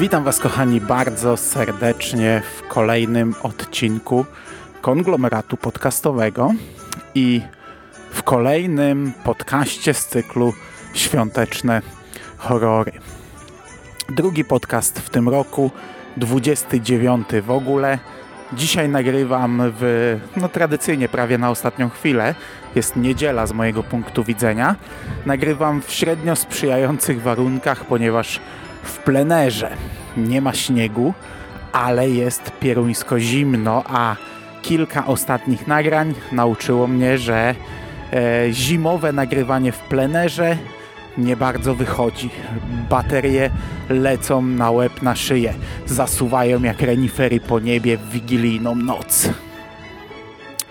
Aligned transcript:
Witam 0.00 0.24
Was, 0.24 0.38
kochani, 0.38 0.80
bardzo 0.80 1.36
serdecznie 1.36 2.42
w 2.56 2.68
kolejnym 2.68 3.34
odcinku 3.42 4.26
konglomeratu 4.80 5.56
podcastowego 5.56 6.52
i 7.14 7.42
w 8.10 8.22
kolejnym 8.22 9.12
podcaście 9.24 9.94
z 9.94 10.06
cyklu 10.06 10.52
Świąteczne 10.94 11.82
Horrory. 12.36 12.92
Drugi 14.08 14.44
podcast 14.44 14.98
w 14.98 15.10
tym 15.10 15.28
roku, 15.28 15.70
29 16.16 17.28
w 17.42 17.50
ogóle. 17.50 17.98
Dzisiaj 18.52 18.88
nagrywam 18.88 19.62
w, 19.64 20.16
no 20.36 20.48
tradycyjnie 20.48 21.08
prawie 21.08 21.38
na 21.38 21.50
ostatnią 21.50 21.90
chwilę. 21.90 22.34
Jest 22.74 22.96
niedziela 22.96 23.46
z 23.46 23.52
mojego 23.52 23.82
punktu 23.82 24.24
widzenia. 24.24 24.76
Nagrywam 25.26 25.82
w 25.82 25.90
średnio 25.92 26.36
sprzyjających 26.36 27.22
warunkach, 27.22 27.84
ponieważ 27.84 28.40
w 28.82 28.98
plenerze 28.98 29.70
nie 30.16 30.40
ma 30.40 30.54
śniegu, 30.54 31.14
ale 31.72 32.10
jest 32.10 32.52
pieruńsko 32.60 33.20
zimno, 33.20 33.82
a 33.86 34.16
kilka 34.62 35.06
ostatnich 35.06 35.66
nagrań 35.66 36.14
nauczyło 36.32 36.86
mnie, 36.86 37.18
że 37.18 37.54
e, 38.12 38.52
zimowe 38.52 39.12
nagrywanie 39.12 39.72
w 39.72 39.78
plenerze 39.78 40.56
nie 41.18 41.36
bardzo 41.36 41.74
wychodzi. 41.74 42.30
Baterie 42.90 43.50
lecą 43.88 44.42
na 44.42 44.70
łeb, 44.70 45.02
na 45.02 45.16
szyję. 45.16 45.54
Zasuwają 45.86 46.62
jak 46.62 46.80
renifery 46.80 47.40
po 47.40 47.60
niebie 47.60 47.96
w 47.96 48.10
wigilijną 48.10 48.74
noc. 48.74 49.30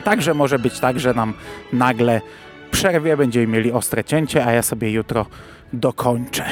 Także 0.04 0.34
może 0.34 0.60
być 0.60 0.80
tak, 0.80 1.00
że 1.00 1.14
nam 1.14 1.34
nagle 1.74 2.22
przerwie, 2.72 3.18
będziemy 3.18 3.48
mieli 3.48 3.72
ostre 3.72 4.04
cięcie, 4.04 4.46
a 4.46 4.52
ja 4.52 4.62
sobie 4.62 4.92
jutro 4.92 5.26
dokończę. 5.74 6.46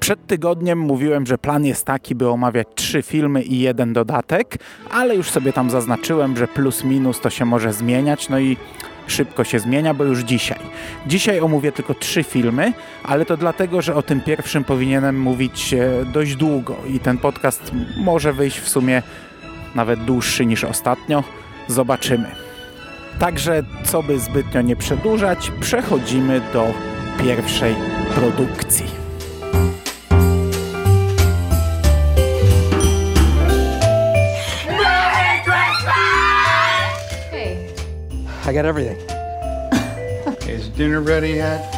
Przed 0.00 0.26
tygodniem 0.26 0.78
mówiłem, 0.78 1.26
że 1.26 1.38
plan 1.38 1.64
jest 1.64 1.86
taki, 1.86 2.14
by 2.14 2.28
omawiać 2.28 2.68
trzy 2.74 3.02
filmy 3.02 3.42
i 3.42 3.60
jeden 3.60 3.92
dodatek, 3.92 4.58
ale 4.90 5.16
już 5.16 5.30
sobie 5.30 5.52
tam 5.52 5.70
zaznaczyłem, 5.70 6.36
że 6.36 6.48
plus 6.48 6.84
minus 6.84 7.20
to 7.20 7.30
się 7.30 7.44
może 7.44 7.72
zmieniać, 7.72 8.28
no 8.28 8.38
i 8.38 8.56
szybko 9.06 9.44
się 9.44 9.58
zmienia, 9.58 9.94
bo 9.94 10.04
już 10.04 10.20
dzisiaj. 10.20 10.58
Dzisiaj 11.06 11.40
omówię 11.40 11.72
tylko 11.72 11.94
trzy 11.94 12.22
filmy, 12.22 12.72
ale 13.04 13.24
to 13.24 13.36
dlatego, 13.36 13.82
że 13.82 13.94
o 13.94 14.02
tym 14.02 14.20
pierwszym 14.20 14.64
powinienem 14.64 15.20
mówić 15.20 15.74
e, 15.74 16.04
dość 16.12 16.36
długo 16.36 16.76
i 16.88 17.00
ten 17.00 17.18
podcast 17.18 17.72
może 17.96 18.32
wyjść 18.32 18.60
w 18.60 18.68
sumie 18.68 19.02
nawet 19.74 20.04
dłuższy 20.04 20.46
niż 20.46 20.64
ostatnio. 20.64 21.24
Zobaczymy. 21.68 22.30
Także, 23.18 23.62
co 23.84 24.02
by 24.02 24.20
zbytnio 24.20 24.62
nie 24.62 24.76
przedłużać, 24.76 25.52
przechodzimy 25.60 26.40
do 26.52 26.66
pierwszej 27.18 27.74
produkcji. 28.14 28.99
I 38.50 38.52
got 38.52 38.66
everything. 38.66 38.98
Is 40.50 40.68
dinner 40.70 41.00
ready 41.00 41.34
yet? 41.34 41.72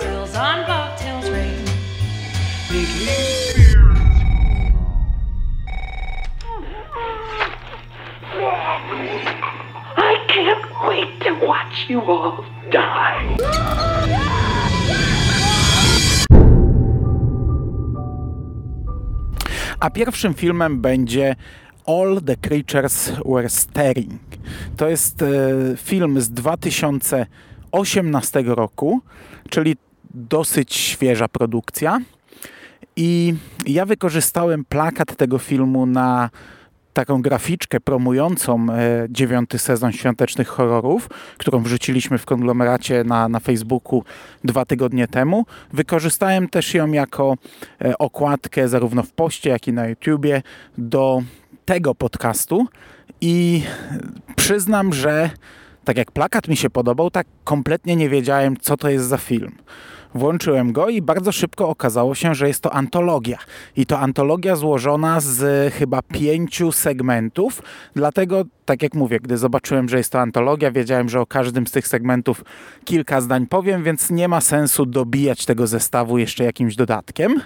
tails 0.00 0.34
on 0.34 0.64
bobtails 0.64 1.30
ring. 1.30 1.54
I 9.98 10.24
can't 10.28 10.64
wait 10.88 11.20
to 11.24 11.32
watch 11.46 11.90
you 11.90 12.00
all 12.00 12.42
die. 12.70 13.36
A 19.80 19.90
pierwszym 19.90 20.34
filmem 20.34 20.80
będzie 20.80 21.36
All 21.88 22.20
the 22.20 22.36
Creatures 22.36 23.12
Were 23.26 23.48
Staring. 23.48 24.20
To 24.76 24.88
jest 24.88 25.22
e, 25.22 25.26
film 25.76 26.20
z 26.20 26.30
2018 26.30 28.42
roku, 28.46 29.00
czyli 29.50 29.76
dosyć 30.14 30.74
świeża 30.74 31.28
produkcja. 31.28 32.00
I 32.96 33.34
ja 33.66 33.86
wykorzystałem 33.86 34.64
plakat 34.64 35.16
tego 35.16 35.38
filmu 35.38 35.86
na 35.86 36.30
taką 36.92 37.22
graficzkę 37.22 37.80
promującą 37.80 38.66
e, 38.70 39.06
dziewiąty 39.10 39.58
sezon 39.58 39.92
świątecznych 39.92 40.48
horrorów, 40.48 41.08
którą 41.38 41.62
wrzuciliśmy 41.62 42.18
w 42.18 42.24
konglomeracie 42.24 43.04
na, 43.04 43.28
na 43.28 43.40
Facebooku 43.40 44.04
dwa 44.44 44.64
tygodnie 44.64 45.08
temu. 45.08 45.46
Wykorzystałem 45.72 46.48
też 46.48 46.74
ją 46.74 46.92
jako 46.92 47.34
e, 47.84 47.98
okładkę 47.98 48.68
zarówno 48.68 49.02
w 49.02 49.12
poście, 49.12 49.50
jak 49.50 49.68
i 49.68 49.72
na 49.72 49.88
YouTubie 49.88 50.42
do 50.78 51.22
tego 51.68 51.94
podcastu 51.94 52.66
i 53.20 53.62
przyznam, 54.36 54.92
że 54.92 55.30
tak 55.84 55.96
jak 55.96 56.12
plakat 56.12 56.48
mi 56.48 56.56
się 56.56 56.70
podobał, 56.70 57.10
tak 57.10 57.26
kompletnie 57.44 57.96
nie 57.96 58.08
wiedziałem, 58.08 58.56
co 58.56 58.76
to 58.76 58.88
jest 58.88 59.06
za 59.06 59.16
film. 59.18 59.52
Włączyłem 60.14 60.72
go 60.72 60.88
i 60.88 61.02
bardzo 61.02 61.32
szybko 61.32 61.68
okazało 61.68 62.14
się, 62.14 62.34
że 62.34 62.48
jest 62.48 62.62
to 62.62 62.72
antologia. 62.72 63.38
I 63.76 63.86
to 63.86 63.98
antologia 63.98 64.56
złożona 64.56 65.20
z 65.20 65.74
chyba 65.74 66.02
pięciu 66.02 66.72
segmentów. 66.72 67.62
Dlatego, 67.96 68.44
tak 68.64 68.82
jak 68.82 68.94
mówię, 68.94 69.20
gdy 69.20 69.38
zobaczyłem, 69.38 69.88
że 69.88 69.98
jest 69.98 70.12
to 70.12 70.20
antologia, 70.20 70.70
wiedziałem, 70.70 71.08
że 71.08 71.20
o 71.20 71.26
każdym 71.26 71.66
z 71.66 71.70
tych 71.70 71.88
segmentów 71.88 72.44
kilka 72.84 73.20
zdań 73.20 73.46
powiem, 73.46 73.82
więc 73.82 74.10
nie 74.10 74.28
ma 74.28 74.40
sensu 74.40 74.86
dobijać 74.86 75.46
tego 75.46 75.66
zestawu 75.66 76.18
jeszcze 76.18 76.44
jakimś 76.44 76.76
dodatkiem. 76.76 77.40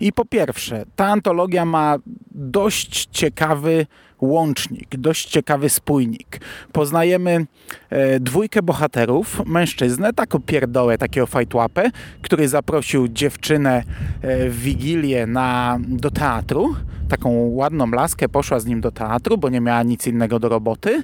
I 0.00 0.12
po 0.12 0.24
pierwsze, 0.24 0.84
ta 0.96 1.06
antologia 1.06 1.64
ma 1.64 1.96
dość 2.30 3.08
ciekawy 3.12 3.86
łącznik, 4.20 4.96
dość 4.96 5.28
ciekawy 5.28 5.68
spójnik. 5.68 6.40
Poznajemy 6.72 7.46
e, 7.90 8.20
dwójkę 8.20 8.62
bohaterów, 8.62 9.42
mężczyznę, 9.46 10.12
taką 10.12 10.40
pierdołę, 10.42 10.98
takiego 10.98 11.26
fajtłapę, 11.26 11.90
który 12.22 12.48
zaprosił 12.48 13.08
dziewczynę 13.08 13.82
e, 14.22 14.48
w 14.50 14.60
Wigilię 14.60 15.26
na, 15.26 15.78
do 15.88 16.10
teatru. 16.10 16.76
Taką 17.08 17.30
ładną 17.30 17.90
laskę 17.90 18.28
poszła 18.28 18.60
z 18.60 18.66
nim 18.66 18.80
do 18.80 18.92
teatru, 18.92 19.38
bo 19.38 19.48
nie 19.48 19.60
miała 19.60 19.82
nic 19.82 20.06
innego 20.06 20.38
do 20.38 20.48
roboty. 20.48 21.02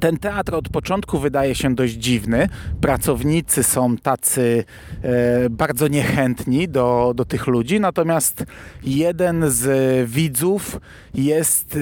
Ten 0.00 0.16
teatr 0.16 0.54
od 0.54 0.68
początku 0.68 1.18
wydaje 1.18 1.54
się 1.54 1.74
dość 1.74 1.92
dziwny. 1.92 2.48
Pracownicy 2.80 3.62
są 3.62 3.96
tacy 3.96 4.64
e, 5.02 5.50
bardzo 5.50 5.88
niechętni 5.88 6.68
do, 6.68 7.12
do 7.16 7.24
tych 7.24 7.46
ludzi, 7.46 7.80
natomiast 7.80 8.44
jeden 8.82 9.50
z 9.50 10.10
widzów 10.10 10.80
jest 11.14 11.76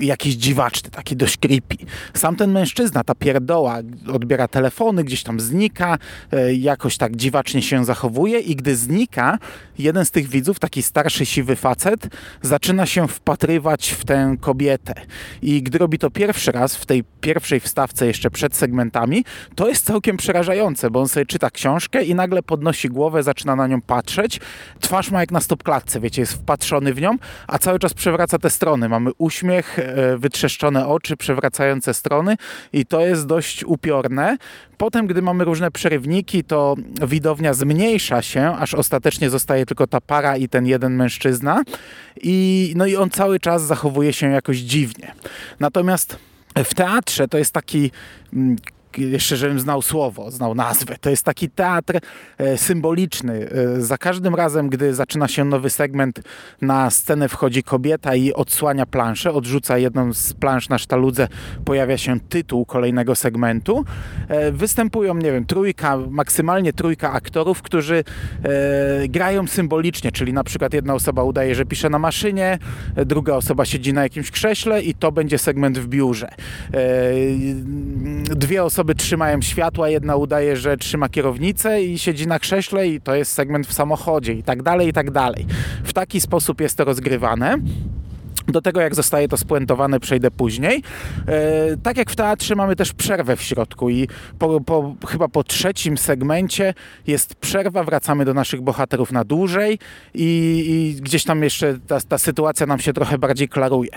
e, 0.00 0.04
jakiś 0.04 0.34
dziwaczny, 0.34 0.90
taki 0.90 1.16
dość 1.16 1.36
creepy. 1.36 1.76
Sam 2.14 2.36
ten 2.36 2.52
mężczyzna, 2.52 3.04
ta 3.04 3.14
pierdoła, 3.14 3.78
odbiera 4.12 4.48
telefony, 4.48 5.04
gdzieś 5.04 5.22
tam 5.22 5.40
znika, 5.40 5.98
e, 6.32 6.54
jakoś 6.54 6.96
tak 6.96 7.16
dziwacznie 7.16 7.62
się 7.62 7.84
zachowuje 7.84 8.40
i 8.40 8.56
gdy 8.56 8.76
znika, 8.76 9.38
jeden 9.78 10.04
z 10.04 10.10
tych 10.10 10.28
widzów, 10.28 10.58
taki 10.58 10.82
starszy, 10.82 11.26
siwy 11.26 11.56
facet, 11.56 12.08
zaczyna 12.42 12.86
się 12.86 13.08
wpatrywać 13.08 13.90
w 13.90 14.04
tę 14.04 14.36
kobietę. 14.40 14.94
I 15.42 15.62
gdy 15.62 15.78
robi 15.78 15.98
to 15.98 16.10
pierwszy 16.10 16.52
raz 16.52 16.76
w 16.76 16.86
tej 16.86 17.04
pierwszej 17.26 17.60
wstawce 17.60 18.06
jeszcze 18.06 18.30
przed 18.30 18.56
segmentami, 18.56 19.24
to 19.54 19.68
jest 19.68 19.84
całkiem 19.84 20.16
przerażające, 20.16 20.90
bo 20.90 21.00
on 21.00 21.08
sobie 21.08 21.26
czyta 21.26 21.50
książkę 21.50 22.04
i 22.04 22.14
nagle 22.14 22.42
podnosi 22.42 22.88
głowę, 22.88 23.22
zaczyna 23.22 23.56
na 23.56 23.66
nią 23.66 23.80
patrzeć. 23.80 24.40
Twarz 24.80 25.10
ma 25.10 25.20
jak 25.20 25.30
na 25.30 25.40
stopklatce, 25.40 26.00
wiecie, 26.00 26.22
jest 26.22 26.32
wpatrzony 26.32 26.94
w 26.94 27.00
nią, 27.00 27.16
a 27.48 27.58
cały 27.58 27.78
czas 27.78 27.94
przewraca 27.94 28.38
te 28.38 28.50
strony. 28.50 28.88
Mamy 28.88 29.10
uśmiech, 29.18 29.78
e, 29.78 30.18
wytrzeszczone 30.18 30.88
oczy, 30.88 31.16
przewracające 31.16 31.94
strony 31.94 32.36
i 32.72 32.86
to 32.86 33.00
jest 33.00 33.26
dość 33.26 33.64
upiorne. 33.64 34.36
Potem, 34.76 35.06
gdy 35.06 35.22
mamy 35.22 35.44
różne 35.44 35.70
przerywniki, 35.70 36.44
to 36.44 36.74
widownia 37.06 37.54
zmniejsza 37.54 38.22
się, 38.22 38.56
aż 38.58 38.74
ostatecznie 38.74 39.30
zostaje 39.30 39.66
tylko 39.66 39.86
ta 39.86 40.00
para 40.00 40.36
i 40.36 40.48
ten 40.48 40.66
jeden 40.66 40.96
mężczyzna. 40.96 41.62
I, 42.22 42.72
no 42.76 42.86
i 42.86 42.96
on 42.96 43.10
cały 43.10 43.40
czas 43.40 43.62
zachowuje 43.62 44.12
się 44.12 44.30
jakoś 44.30 44.56
dziwnie. 44.56 45.14
Natomiast 45.60 46.18
w 46.64 46.74
teatrze 46.74 47.28
to 47.28 47.38
jest 47.38 47.52
taki 47.52 47.90
mm, 48.32 48.56
jeszcze 48.98 49.36
żebym 49.36 49.60
znał 49.60 49.82
słowo, 49.82 50.30
znał 50.30 50.54
nazwę. 50.54 50.96
To 51.00 51.10
jest 51.10 51.24
taki 51.24 51.50
teatr 51.50 51.98
e, 52.38 52.58
symboliczny. 52.58 53.48
E, 53.76 53.80
za 53.80 53.98
każdym 53.98 54.34
razem, 54.34 54.68
gdy 54.68 54.94
zaczyna 54.94 55.28
się 55.28 55.44
nowy 55.44 55.70
segment, 55.70 56.20
na 56.60 56.90
scenę 56.90 57.28
wchodzi 57.28 57.62
kobieta 57.62 58.14
i 58.14 58.32
odsłania 58.32 58.86
planszę, 58.86 59.32
odrzuca 59.32 59.78
jedną 59.78 60.12
z 60.12 60.32
plansz 60.32 60.68
na 60.68 60.78
sztaludze, 60.78 61.28
pojawia 61.64 61.98
się 61.98 62.20
tytuł 62.20 62.66
kolejnego 62.66 63.14
segmentu. 63.14 63.84
E, 64.28 64.52
występują, 64.52 65.14
nie 65.14 65.32
wiem, 65.32 65.46
trójka, 65.46 65.96
maksymalnie 66.10 66.72
trójka 66.72 67.12
aktorów, 67.12 67.62
którzy 67.62 68.04
grają 69.08 69.46
symbolicznie, 69.46 70.12
czyli 70.12 70.32
na 70.32 70.44
przykład 70.44 70.74
jedna 70.74 70.94
osoba 70.94 71.22
udaje, 71.22 71.54
że 71.54 71.64
pisze 71.64 71.90
na 71.90 71.98
maszynie, 71.98 72.58
druga 73.06 73.34
osoba 73.34 73.64
siedzi 73.64 73.92
na 73.92 74.02
jakimś 74.02 74.30
krześle 74.30 74.82
i 74.82 74.94
to 74.94 75.12
będzie 75.12 75.38
segment 75.38 75.78
w 75.78 75.86
biurze. 75.86 76.28
Dwie 78.24 78.64
osoby 78.64 78.85
osoby 78.86 78.94
trzymają 78.94 79.42
światła, 79.42 79.88
jedna 79.88 80.16
udaje, 80.16 80.56
że 80.56 80.76
trzyma 80.76 81.08
kierownicę 81.08 81.82
i 81.82 81.98
siedzi 81.98 82.26
na 82.26 82.38
krześle 82.38 82.88
i 82.88 83.00
to 83.00 83.14
jest 83.14 83.32
segment 83.32 83.66
w 83.66 83.72
samochodzie 83.72 84.32
i 84.32 84.42
tak 84.42 84.62
dalej, 84.62 84.88
i 84.88 84.92
tak 84.92 85.10
dalej. 85.10 85.46
W 85.84 85.92
taki 85.92 86.20
sposób 86.20 86.60
jest 86.60 86.76
to 86.76 86.84
rozgrywane. 86.84 87.58
Do 88.48 88.60
tego, 88.62 88.80
jak 88.80 88.94
zostaje 88.94 89.28
to 89.28 89.36
spuentowane, 89.36 90.00
przejdę 90.00 90.30
później. 90.30 90.82
E, 91.28 91.76
tak 91.82 91.96
jak 91.96 92.10
w 92.10 92.16
teatrze 92.16 92.54
mamy 92.54 92.76
też 92.76 92.92
przerwę 92.92 93.36
w 93.36 93.42
środku 93.42 93.90
i 93.90 94.08
po, 94.38 94.60
po, 94.60 94.94
chyba 95.06 95.28
po 95.28 95.44
trzecim 95.44 95.98
segmencie 95.98 96.74
jest 97.06 97.34
przerwa, 97.34 97.84
wracamy 97.84 98.24
do 98.24 98.34
naszych 98.34 98.60
bohaterów 98.60 99.12
na 99.12 99.24
dłużej 99.24 99.78
i, 100.14 100.64
i 100.94 101.02
gdzieś 101.02 101.24
tam 101.24 101.42
jeszcze 101.42 101.78
ta, 101.86 102.00
ta 102.00 102.18
sytuacja 102.18 102.66
nam 102.66 102.78
się 102.78 102.92
trochę 102.92 103.18
bardziej 103.18 103.48
klaruje. 103.48 103.90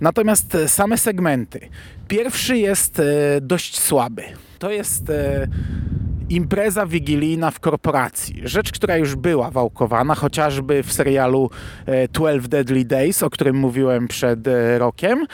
Natomiast 0.00 0.56
same 0.66 0.98
segmenty. 0.98 1.60
Pierwszy 2.08 2.58
jest 2.58 3.00
e, 3.00 3.04
dość 3.40 3.80
słaby. 3.80 4.22
To 4.58 4.70
jest 4.70 5.10
e, 5.10 5.48
impreza 6.32 6.86
wigilijna 6.86 7.50
w 7.50 7.60
korporacji. 7.60 8.40
Rzecz, 8.44 8.72
która 8.72 8.96
już 8.96 9.16
była 9.16 9.50
wałkowana, 9.50 10.14
chociażby 10.14 10.82
w 10.82 10.92
serialu 10.92 11.50
12 12.12 12.48
Deadly 12.48 12.84
Days, 12.84 13.22
o 13.22 13.30
którym 13.30 13.56
mówiłem 13.56 14.08
przed 14.08 14.48
e, 14.48 14.78
rokiem 14.78 15.26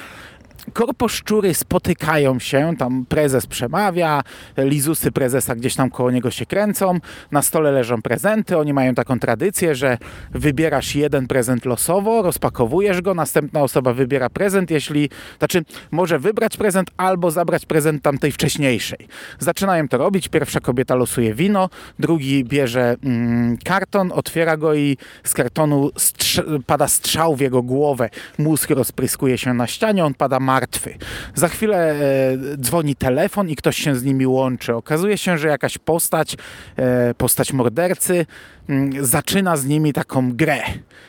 korposzczury 0.73 1.55
spotykają 1.55 2.38
się, 2.38 2.73
tam 2.79 3.06
prezes 3.09 3.47
przemawia, 3.47 4.23
lizusy 4.56 5.12
prezesa 5.12 5.55
gdzieś 5.55 5.75
tam 5.75 5.91
koło 5.91 6.11
niego 6.11 6.31
się 6.31 6.47
kręcą, 6.47 6.99
na 7.32 7.43
stole 7.43 7.73
leżą 7.73 8.03
prezenty, 8.03 8.59
oni 8.59 8.73
mają 8.73 8.94
taką 8.94 9.19
tradycję, 9.19 9.75
że 9.75 9.99
wybierasz 10.31 10.94
jeden 10.94 11.26
prezent 11.26 11.65
losowo, 11.65 12.23
rozpakowujesz 12.23 13.03
go, 13.03 13.15
następna 13.15 13.62
osoba 13.62 13.93
wybiera 13.93 14.31
prezent, 14.31 14.70
jeśli, 14.70 15.11
znaczy 15.38 15.65
może 15.91 16.19
wybrać 16.19 16.56
prezent 16.56 16.91
albo 16.97 17.31
zabrać 17.31 17.67
prezent 17.67 18.03
tamtej 18.03 18.32
wcześniejszej. 18.32 18.99
Zaczynają 19.38 19.88
to 19.88 19.99
robić, 19.99 20.29
pierwsza 20.29 20.61
kobieta 20.61 20.94
losuje 20.94 21.35
wino, 21.35 21.70
drugi 21.99 22.44
bierze 22.44 22.97
mm, 23.05 23.56
karton, 23.65 24.12
otwiera 24.12 24.56
go 24.56 24.75
i 24.75 24.97
z 25.25 25.35
kartonu 25.35 25.91
strz 25.97 26.41
pada 26.67 26.88
strzał 26.88 27.37
w 27.37 27.41
jego 27.41 27.62
głowę, 27.62 28.11
mózg 28.38 28.70
rozpryskuje 28.70 29.38
się 29.38 29.55
na 29.55 29.67
ścianie, 29.67 30.05
on 30.05 30.15
pada 30.15 30.41
martwy 30.41 30.57
martwy. 30.58 30.94
Za 31.34 31.49
chwilę 31.49 31.90
e, 31.90 31.96
dzwoni 32.56 32.96
telefon 32.96 33.49
i 33.49 33.56
ktoś 33.56 33.76
się 33.76 33.96
z 33.96 34.05
nimi 34.05 34.26
łączy. 34.26 34.75
Okazuje 34.75 35.19
się, 35.19 35.38
że 35.38 35.49
jakaś 35.49 35.78
postać, 35.78 36.37
e, 36.76 37.14
postać 37.14 37.52
mordercy, 37.52 38.26
zaczyna 39.00 39.56
z 39.56 39.67
nimi 39.67 39.93
taką 39.93 40.32
grę 40.32 40.61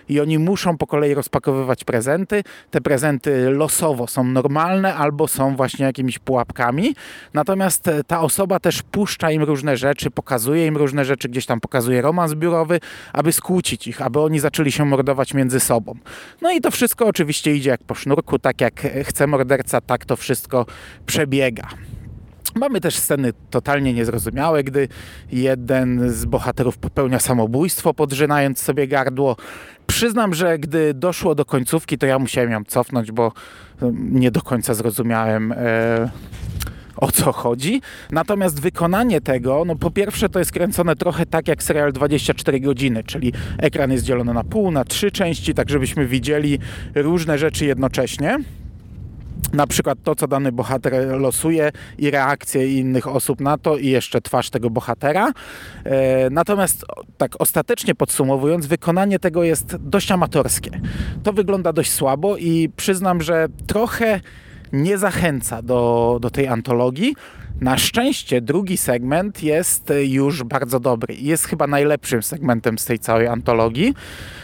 i 0.09 0.19
oni 0.19 0.39
muszą 0.39 0.77
po 0.77 0.87
kolei 0.87 1.13
rozpakowywać 1.13 1.83
prezenty. 1.83 2.43
Te 2.71 2.81
prezenty 2.81 3.49
losowo 3.49 4.07
są 4.07 4.23
normalne 4.23 4.95
albo 4.95 5.27
są 5.27 5.55
właśnie 5.55 5.85
jakimiś 5.85 6.19
pułapkami. 6.19 6.95
Natomiast 7.33 7.87
e, 7.87 8.03
ta 8.03 8.21
osoba 8.21 8.59
też 8.59 8.81
puszcza 8.81 9.31
im 9.31 9.43
różne 9.43 9.77
rzeczy, 9.77 10.11
pokazuje 10.11 10.67
im 10.67 10.77
różne 10.77 11.05
rzeczy, 11.05 11.29
gdzieś 11.29 11.45
tam 11.45 11.59
pokazuje 11.59 12.01
romans 12.01 12.33
biurowy, 12.33 12.79
aby 13.13 13.33
skłócić 13.33 13.87
ich, 13.87 14.01
aby 14.01 14.19
oni 14.19 14.39
zaczęli 14.39 14.71
się 14.71 14.85
mordować 14.85 15.33
między 15.33 15.59
sobą. 15.59 15.95
No 16.41 16.51
i 16.51 16.61
to 16.61 16.71
wszystko 16.71 17.05
oczywiście 17.07 17.55
idzie 17.55 17.69
jak 17.69 17.83
po 17.83 17.95
sznurku, 17.95 18.39
tak 18.39 18.61
jak 18.61 18.81
chce 19.03 19.27
morderca, 19.27 19.81
tak 19.81 20.05
to 20.05 20.15
wszystko 20.15 20.65
przebiega. 21.05 21.67
Mamy 22.55 22.81
też 22.81 22.95
sceny 22.95 23.33
totalnie 23.49 23.93
niezrozumiałe, 23.93 24.63
gdy 24.63 24.87
jeden 25.31 26.09
z 26.09 26.25
bohaterów 26.25 26.77
popełnia 26.77 27.19
samobójstwo, 27.19 27.93
podrzynając 27.93 28.59
sobie 28.61 28.87
gardło. 28.87 29.35
Przyznam, 29.87 30.33
że 30.33 30.59
gdy 30.59 30.93
doszło 30.93 31.35
do 31.35 31.45
końcówki, 31.45 31.97
to 31.97 32.05
ja 32.05 32.19
musiałem 32.19 32.51
ją 32.51 32.63
cofnąć, 32.63 33.11
bo 33.11 33.31
nie 33.91 34.31
do 34.31 34.41
końca 34.41 34.73
zrozumiałem. 34.73 35.51
E, 35.51 36.09
o 36.99 37.11
co 37.11 37.31
chodzi. 37.31 37.81
Natomiast 38.11 38.61
wykonanie 38.61 39.21
tego, 39.21 39.63
no 39.65 39.75
po 39.75 39.91
pierwsze 39.91 40.29
to 40.29 40.39
jest 40.39 40.51
kręcone 40.51 40.95
trochę 40.95 41.25
tak 41.25 41.47
jak 41.47 41.63
serial 41.63 41.93
24 41.93 42.59
godziny, 42.59 43.03
czyli 43.03 43.33
ekran 43.57 43.91
jest 43.91 44.03
dzielony 44.03 44.33
na 44.33 44.43
pół, 44.43 44.71
na 44.71 44.85
trzy 44.85 45.11
części, 45.11 45.53
tak 45.53 45.69
żebyśmy 45.69 46.07
widzieli 46.07 46.59
różne 46.95 47.37
rzeczy 47.37 47.65
jednocześnie 47.65 48.39
na 49.53 49.67
przykład 49.67 49.97
to, 50.03 50.15
co 50.15 50.27
dany 50.27 50.51
bohater 50.51 51.19
losuje 51.19 51.71
i 51.97 52.11
reakcje 52.11 52.79
innych 52.79 53.07
osób 53.07 53.41
na 53.41 53.57
to 53.57 53.77
i 53.77 53.87
jeszcze 53.87 54.21
twarz 54.21 54.49
tego 54.49 54.69
bohatera. 54.69 55.31
E, 55.83 56.29
natomiast 56.29 56.85
tak 57.17 57.31
ostatecznie 57.39 57.95
podsumowując, 57.95 58.65
wykonanie 58.65 59.19
tego 59.19 59.43
jest 59.43 59.75
dość 59.75 60.11
amatorskie. 60.11 60.81
To 61.23 61.33
wygląda 61.33 61.73
dość 61.73 61.91
słabo 61.91 62.37
i 62.37 62.69
przyznam, 62.75 63.21
że 63.21 63.47
trochę 63.67 64.19
nie 64.73 64.97
zachęca 64.97 65.61
do, 65.61 66.17
do 66.21 66.29
tej 66.29 66.47
antologii. 66.47 67.15
Na 67.61 67.77
szczęście 67.77 68.41
drugi 68.41 68.77
segment 68.77 69.43
jest 69.43 69.93
już 70.03 70.43
bardzo 70.43 70.79
dobry. 70.79 71.15
Jest 71.15 71.45
chyba 71.45 71.67
najlepszym 71.67 72.23
segmentem 72.23 72.77
z 72.77 72.85
tej 72.85 72.99
całej 72.99 73.27
antologii. 73.27 73.93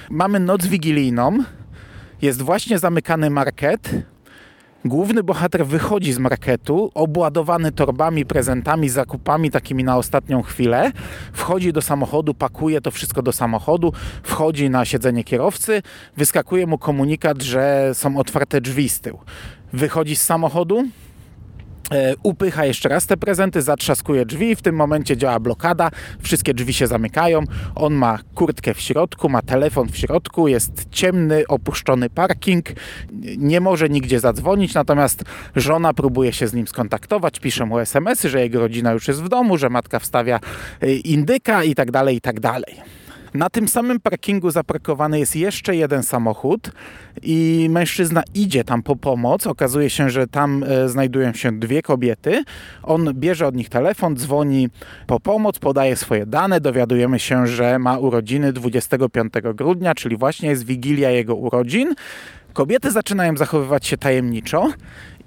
Mamy 0.09 0.39
noc 0.39 0.65
wigilijną. 0.65 1.37
Jest 2.21 2.41
właśnie 2.41 2.79
zamykany 2.79 3.29
market 3.29 3.89
Główny 4.85 5.23
bohater 5.23 5.65
wychodzi 5.65 6.13
z 6.13 6.19
marketu, 6.19 6.91
obładowany 6.93 7.71
torbami, 7.71 8.25
prezentami, 8.25 8.89
zakupami 8.89 9.51
takimi 9.51 9.83
na 9.83 9.97
ostatnią 9.97 10.41
chwilę. 10.41 10.91
Wchodzi 11.33 11.73
do 11.73 11.81
samochodu, 11.81 12.33
pakuje 12.33 12.81
to 12.81 12.91
wszystko 12.91 13.21
do 13.21 13.31
samochodu, 13.31 13.93
wchodzi 14.23 14.69
na 14.69 14.85
siedzenie 14.85 15.23
kierowcy, 15.23 15.81
wyskakuje 16.17 16.67
mu 16.67 16.77
komunikat, 16.77 17.41
że 17.41 17.91
są 17.93 18.17
otwarte 18.17 18.61
drzwi 18.61 18.89
z 18.89 18.99
tyłu. 18.99 19.19
Wychodzi 19.73 20.15
z 20.15 20.21
samochodu, 20.21 20.83
upycha 22.23 22.65
jeszcze 22.65 22.89
raz 22.89 23.05
te 23.05 23.17
prezenty, 23.17 23.61
zatrzaskuje 23.61 24.25
drzwi, 24.25 24.55
w 24.55 24.61
tym 24.61 24.75
momencie 24.75 25.17
działa 25.17 25.39
blokada, 25.39 25.91
wszystkie 26.19 26.53
drzwi 26.53 26.73
się 26.73 26.87
zamykają, 26.87 27.43
on 27.75 27.93
ma 27.93 28.19
kurtkę 28.35 28.73
w 28.73 28.81
środku, 28.81 29.29
ma 29.29 29.41
telefon 29.41 29.89
w 29.89 29.97
środku, 29.97 30.47
jest 30.47 30.85
ciemny, 30.91 31.43
opuszczony 31.47 32.09
parking, 32.09 32.65
nie 33.37 33.61
może 33.61 33.89
nigdzie 33.89 34.19
zadzwonić, 34.19 34.73
natomiast 34.73 35.23
żona 35.55 35.93
próbuje 35.93 36.33
się 36.33 36.47
z 36.47 36.53
nim 36.53 36.67
skontaktować, 36.67 37.39
pisze 37.39 37.65
mu 37.65 37.79
smsy, 37.79 38.29
że 38.29 38.41
jego 38.41 38.59
rodzina 38.59 38.91
już 38.91 39.07
jest 39.07 39.23
w 39.23 39.29
domu, 39.29 39.57
że 39.57 39.69
matka 39.69 39.99
wstawia 39.99 40.39
e, 40.81 40.93
indyka 40.93 41.63
i 41.63 41.75
tak 41.75 41.91
dalej, 41.91 42.15
i 42.15 42.21
tak 42.21 42.39
dalej. 42.39 43.04
Na 43.35 43.49
tym 43.49 43.67
samym 43.67 43.99
parkingu 43.99 44.51
zaparkowany 44.51 45.19
jest 45.19 45.35
jeszcze 45.35 45.75
jeden 45.75 46.03
samochód 46.03 46.71
i 47.21 47.67
mężczyzna 47.69 48.23
idzie 48.33 48.63
tam 48.63 48.83
po 48.83 48.95
pomoc. 48.95 49.47
Okazuje 49.47 49.89
się, 49.89 50.09
że 50.09 50.27
tam 50.27 50.63
e, 50.63 50.89
znajdują 50.89 51.33
się 51.33 51.59
dwie 51.59 51.81
kobiety. 51.81 52.43
On 52.83 53.13
bierze 53.13 53.47
od 53.47 53.55
nich 53.55 53.69
telefon, 53.69 54.15
dzwoni 54.15 54.69
po 55.07 55.19
pomoc, 55.19 55.59
podaje 55.59 55.95
swoje 55.95 56.25
dane. 56.25 56.61
Dowiadujemy 56.61 57.19
się, 57.19 57.47
że 57.47 57.79
ma 57.79 57.97
urodziny 57.97 58.53
25 58.53 59.33
grudnia, 59.55 59.95
czyli 59.95 60.17
właśnie 60.17 60.49
jest 60.49 60.65
wigilia 60.65 61.09
jego 61.09 61.35
urodzin. 61.35 61.95
Kobiety 62.55 62.91
zaczynają 62.91 63.37
zachowywać 63.37 63.87
się 63.87 63.97
tajemniczo 63.97 64.73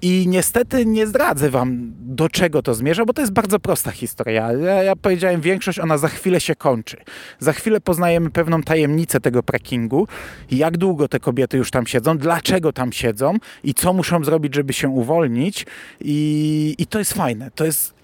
i 0.01 0.25
niestety 0.27 0.85
nie 0.85 1.07
zdradzę 1.07 1.49
wam, 1.49 1.93
do 1.99 2.29
czego 2.29 2.61
to 2.61 2.73
zmierza, 2.73 3.05
bo 3.05 3.13
to 3.13 3.21
jest 3.21 3.33
bardzo 3.33 3.59
prosta 3.59 3.91
historia. 3.91 4.53
Ja, 4.53 4.83
ja 4.83 4.95
powiedziałem 4.95 5.41
większość, 5.41 5.79
ona 5.79 5.97
za 5.97 6.07
chwilę 6.07 6.39
się 6.39 6.55
kończy. 6.55 6.97
Za 7.39 7.53
chwilę 7.53 7.81
poznajemy 7.81 8.29
pewną 8.29 8.63
tajemnicę 8.63 9.19
tego 9.19 9.43
prankingu, 9.43 10.07
jak 10.51 10.77
długo 10.77 11.07
te 11.07 11.19
kobiety 11.19 11.57
już 11.57 11.71
tam 11.71 11.87
siedzą, 11.87 12.17
dlaczego 12.17 12.73
tam 12.73 12.93
siedzą 12.93 13.37
i 13.63 13.73
co 13.73 13.93
muszą 13.93 14.23
zrobić, 14.23 14.55
żeby 14.55 14.73
się 14.73 14.89
uwolnić. 14.89 15.65
I, 16.01 16.75
i 16.77 16.87
to 16.87 16.99
jest 16.99 17.13
fajne. 17.13 17.51
To 17.55 17.65
jest 17.65 17.98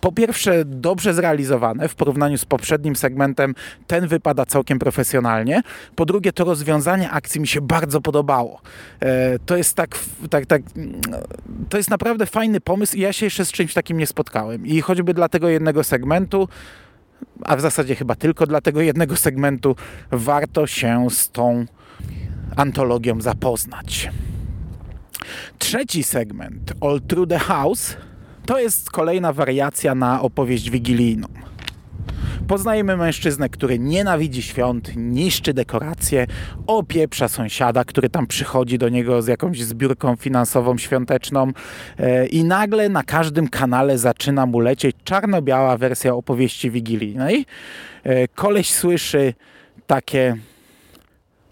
po 0.00 0.12
pierwsze 0.12 0.64
dobrze 0.64 1.14
zrealizowane 1.14 1.88
w 1.88 1.94
porównaniu 1.94 2.38
z 2.38 2.44
poprzednim 2.44 2.96
segmentem, 2.96 3.54
ten 3.86 4.08
wypada 4.08 4.46
całkiem 4.46 4.78
profesjonalnie. 4.78 5.62
Po 5.96 6.06
drugie 6.06 6.32
to 6.32 6.44
rozwiązanie 6.44 7.10
akcji 7.10 7.40
mi 7.40 7.46
się 7.46 7.60
bardzo 7.60 8.00
podobało. 8.00 8.60
E, 9.00 9.38
to 9.38 9.56
jest 9.56 9.74
tak, 9.74 9.98
tak, 10.30 10.46
tak, 10.46 10.62
to 11.68 11.76
jest 11.76 11.90
naprawdę 11.90 12.26
fajny 12.26 12.60
pomysł 12.60 12.96
i 12.96 13.00
ja 13.00 13.12
się 13.12 13.26
jeszcze 13.26 13.44
z 13.44 13.52
czymś 13.52 13.74
takim 13.74 13.98
nie 13.98 14.06
spotkałem. 14.06 14.66
I 14.66 14.80
choćby 14.80 15.14
dla 15.14 15.28
tego 15.28 15.48
jednego 15.48 15.84
segmentu, 15.84 16.48
a 17.44 17.56
w 17.56 17.60
zasadzie 17.60 17.94
chyba 17.94 18.14
tylko 18.14 18.46
dla 18.46 18.60
tego 18.60 18.80
jednego 18.80 19.16
segmentu 19.16 19.76
warto 20.10 20.66
się 20.66 21.06
z 21.10 21.30
tą 21.30 21.66
antologią 22.56 23.20
zapoznać. 23.20 24.10
Trzeci 25.58 26.02
segment, 26.02 26.72
All 26.80 27.00
Through 27.00 27.28
the 27.28 27.38
House, 27.38 27.96
to 28.48 28.58
jest 28.58 28.90
kolejna 28.90 29.32
wariacja 29.32 29.94
na 29.94 30.22
opowieść 30.22 30.70
wigilijną. 30.70 31.28
Poznajemy 32.46 32.96
mężczyznę, 32.96 33.48
który 33.48 33.78
nienawidzi 33.78 34.42
świąt, 34.42 34.92
niszczy 34.96 35.54
dekoracje, 35.54 36.26
opieprza 36.66 37.28
sąsiada, 37.28 37.84
który 37.84 38.08
tam 38.08 38.26
przychodzi 38.26 38.78
do 38.78 38.88
niego 38.88 39.22
z 39.22 39.26
jakąś 39.26 39.62
zbiórką 39.62 40.16
finansową 40.16 40.78
świąteczną 40.78 41.52
e, 41.98 42.26
i 42.26 42.44
nagle 42.44 42.88
na 42.88 43.02
każdym 43.02 43.48
kanale 43.48 43.98
zaczyna 43.98 44.46
mu 44.46 44.60
lecieć 44.60 44.96
czarno-biała 45.04 45.76
wersja 45.76 46.14
opowieści 46.14 46.70
wigilijnej. 46.70 47.46
E, 48.04 48.28
koleś 48.28 48.70
słyszy 48.70 49.34
takie 49.86 50.36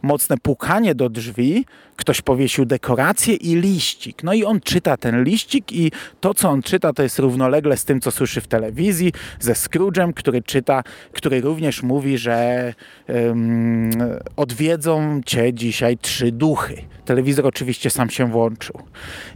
mocne 0.03 0.37
pukanie 0.39 0.95
do 0.95 1.09
drzwi, 1.09 1.65
ktoś 1.97 2.23
powiesił 2.23 2.65
dekorację 2.65 3.35
i 3.35 3.57
liścik. 3.57 4.23
No 4.23 4.35
i 4.35 4.45
on 4.45 4.61
czyta 4.61 4.97
ten 4.97 5.25
liścik 5.25 5.73
i 5.73 5.93
to, 6.21 6.35
co 6.35 6.51
on 6.51 6.63
czyta, 6.63 6.93
to 6.93 7.03
jest 7.03 7.19
równolegle 7.19 7.77
z 7.77 7.85
tym, 7.85 8.01
co 8.01 8.11
słyszy 8.11 8.41
w 8.41 8.47
telewizji, 8.47 9.13
ze 9.41 9.53
Scrooge'em, 9.53 10.13
który 10.13 10.43
czyta, 10.43 10.83
który 11.13 11.41
również 11.41 11.83
mówi, 11.83 12.19
że 12.19 12.75
um, 13.09 13.91
odwiedzą 14.37 15.21
cię 15.27 15.55
dzisiaj 15.55 15.99
trzy 15.99 16.33
duchy. 16.33 16.96
Telewizor 17.07 17.47
oczywiście 17.47 17.91
sam 17.91 18.11
się 18.11 18.31
włączył. 18.31 18.83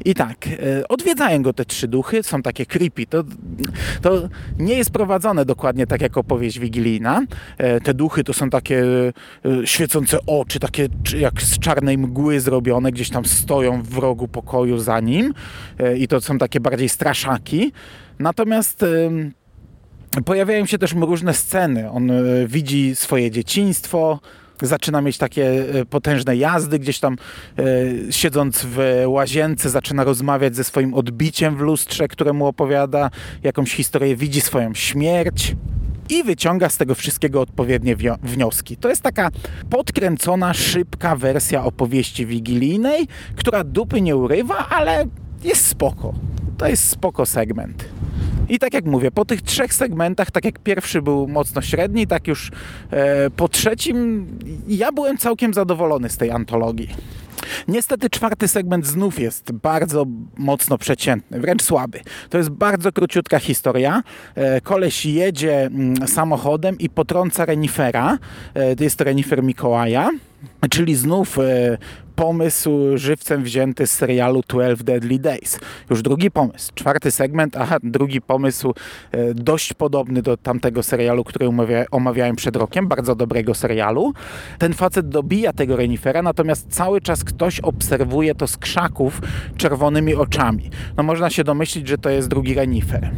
I 0.04 0.14
tak, 0.14 0.46
e, 0.46 0.88
odwiedzają 0.88 1.42
go 1.42 1.52
te 1.52 1.64
trzy 1.64 1.88
duchy, 1.88 2.22
są 2.22 2.42
takie 2.42 2.66
creepy. 2.66 3.06
To, 3.06 3.24
to 4.02 4.28
nie 4.58 4.74
jest 4.74 4.90
prowadzone 4.90 5.44
dokładnie 5.44 5.86
tak 5.86 6.00
jak 6.00 6.16
opowieść 6.16 6.58
wigilijna. 6.58 7.26
E, 7.58 7.80
te 7.80 7.94
duchy 7.94 8.24
to 8.24 8.32
są 8.32 8.50
takie 8.50 8.84
e, 8.84 9.66
świecące 9.66 10.18
oczy, 10.26 10.60
takie 10.60 10.88
jak 11.18 11.42
z 11.42 11.58
czarnej 11.58 11.98
mgły 11.98 12.40
zrobione, 12.40 12.92
gdzieś 12.92 13.10
tam 13.10 13.24
stoją 13.24 13.82
w 13.82 13.98
rogu 13.98 14.28
pokoju 14.28 14.78
za 14.78 15.00
nim 15.00 15.34
i 15.98 16.08
to 16.08 16.20
są 16.20 16.38
takie 16.38 16.60
bardziej 16.60 16.88
straszaki. 16.88 17.72
Natomiast 18.18 18.84
pojawiają 20.24 20.66
się 20.66 20.78
też 20.78 20.94
różne 20.94 21.34
sceny. 21.34 21.90
On 21.90 22.10
widzi 22.46 22.96
swoje 22.96 23.30
dzieciństwo, 23.30 24.20
zaczyna 24.66 25.00
mieć 25.00 25.18
takie 25.18 25.64
potężne 25.90 26.36
jazdy, 26.36 26.78
gdzieś 26.78 27.00
tam 27.00 27.16
e, 27.58 27.62
siedząc 28.12 28.66
w 28.70 29.04
łazience 29.06 29.70
zaczyna 29.70 30.04
rozmawiać 30.04 30.56
ze 30.56 30.64
swoim 30.64 30.94
odbiciem 30.94 31.56
w 31.56 31.60
lustrze, 31.60 32.08
któremu 32.08 32.46
opowiada 32.46 33.10
jakąś 33.42 33.74
historię, 33.74 34.16
widzi 34.16 34.40
swoją 34.40 34.74
śmierć 34.74 35.56
i 36.10 36.24
wyciąga 36.24 36.68
z 36.68 36.76
tego 36.76 36.94
wszystkiego 36.94 37.40
odpowiednie 37.40 37.96
wnioski. 38.22 38.76
To 38.76 38.88
jest 38.88 39.02
taka 39.02 39.30
podkręcona, 39.70 40.54
szybka 40.54 41.16
wersja 41.16 41.64
opowieści 41.64 42.26
wigilijnej, 42.26 43.08
która 43.36 43.64
dupy 43.64 44.00
nie 44.00 44.16
urywa, 44.16 44.68
ale 44.68 45.04
jest 45.44 45.66
spoko. 45.66 46.14
To 46.58 46.68
jest 46.68 46.88
spoko 46.88 47.26
segment. 47.26 47.84
I 48.50 48.58
tak 48.58 48.74
jak 48.74 48.84
mówię, 48.84 49.10
po 49.10 49.24
tych 49.24 49.42
trzech 49.42 49.74
segmentach, 49.74 50.30
tak 50.30 50.44
jak 50.44 50.58
pierwszy 50.58 51.02
był 51.02 51.28
mocno 51.28 51.62
średni, 51.62 52.06
tak 52.06 52.26
już 52.26 52.50
e, 52.90 53.30
po 53.30 53.48
trzecim 53.48 54.26
ja 54.68 54.92
byłem 54.92 55.18
całkiem 55.18 55.54
zadowolony 55.54 56.08
z 56.08 56.16
tej 56.16 56.30
antologii. 56.30 56.88
Niestety 57.68 58.10
czwarty 58.10 58.48
segment 58.48 58.86
znów 58.86 59.20
jest 59.20 59.52
bardzo 59.52 60.06
mocno 60.38 60.78
przeciętny, 60.78 61.40
wręcz 61.40 61.62
słaby. 61.62 62.00
To 62.30 62.38
jest 62.38 62.50
bardzo 62.50 62.92
króciutka 62.92 63.38
historia. 63.38 64.02
E, 64.34 64.60
koleś 64.60 65.06
jedzie 65.06 65.66
mm, 65.66 66.08
samochodem 66.08 66.78
i 66.78 66.88
potrąca 66.90 67.44
renifera. 67.44 68.18
E, 68.54 68.84
jest 68.84 68.96
to 68.96 69.04
renifer 69.04 69.42
Mikołaja. 69.42 70.10
Czyli 70.70 70.94
znów 70.94 71.38
e, 71.38 71.78
pomysł 72.20 72.70
żywcem 72.94 73.42
wzięty 73.42 73.86
z 73.86 73.92
serialu 73.92 74.42
12 74.48 74.84
Deadly 74.84 75.18
Days. 75.18 75.60
Już 75.90 76.02
drugi 76.02 76.30
pomysł, 76.30 76.72
czwarty 76.74 77.10
segment, 77.10 77.56
a 77.56 77.78
drugi 77.82 78.20
pomysł 78.20 78.74
e, 79.12 79.34
dość 79.34 79.74
podobny 79.74 80.22
do 80.22 80.36
tamtego 80.36 80.82
serialu, 80.82 81.24
który 81.24 81.50
omawiałem 81.90 82.36
przed 82.36 82.56
rokiem, 82.56 82.88
bardzo 82.88 83.14
dobrego 83.14 83.54
serialu. 83.54 84.12
Ten 84.58 84.72
facet 84.72 85.08
dobija 85.08 85.52
tego 85.52 85.76
renifera, 85.76 86.22
natomiast 86.22 86.66
cały 86.68 87.00
czas 87.00 87.24
ktoś 87.24 87.60
obserwuje 87.60 88.34
to 88.34 88.46
z 88.46 88.56
krzaków 88.56 89.20
czerwonymi 89.56 90.14
oczami. 90.14 90.70
No 90.96 91.02
można 91.02 91.30
się 91.30 91.44
domyślić, 91.44 91.88
że 91.88 91.98
to 91.98 92.10
jest 92.10 92.28
drugi 92.28 92.54
renifer. 92.54 93.10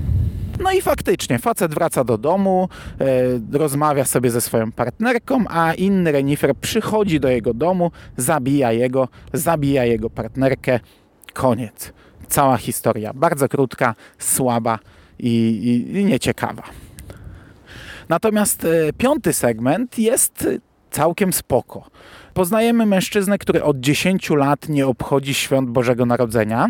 No 0.63 0.73
i 0.73 0.83
faktycznie, 0.83 1.39
facet 1.39 1.75
wraca 1.75 2.05
do 2.05 2.19
domu, 2.19 2.69
e, 3.01 3.59
rozmawia 3.59 4.05
sobie 4.05 4.31
ze 4.31 4.41
swoją 4.41 4.73
partnerką, 4.73 5.45
a 5.49 5.75
inny 5.75 6.13
renifer 6.13 6.55
przychodzi 6.57 7.21
do 7.21 7.29
jego 7.29 7.55
domu, 7.55 7.91
zabija 8.17 8.73
jego, 8.73 9.09
zabija 9.33 9.85
jego 9.85 10.11
partnerkę. 10.11 10.81
Koniec. 11.33 11.93
Cała 12.29 12.57
historia. 12.57 13.13
Bardzo 13.15 13.49
krótka, 13.49 13.95
słaba 14.19 14.79
i, 15.19 15.29
i, 15.29 15.99
i 15.99 16.05
nieciekawa. 16.05 16.63
Natomiast 18.09 18.65
e, 18.65 18.93
piąty 18.93 19.33
segment 19.33 19.99
jest 19.99 20.49
całkiem 20.91 21.33
spoko. 21.33 21.91
Poznajemy 22.35 22.87
mężczyznę, 22.87 23.39
który 23.39 23.63
od 23.65 23.81
10 23.81 24.31
lat 24.31 24.69
nie 24.69 24.87
obchodzi 24.87 25.35
świąt 25.35 25.71
Bożego 25.71 26.07
Narodzenia 26.07 26.69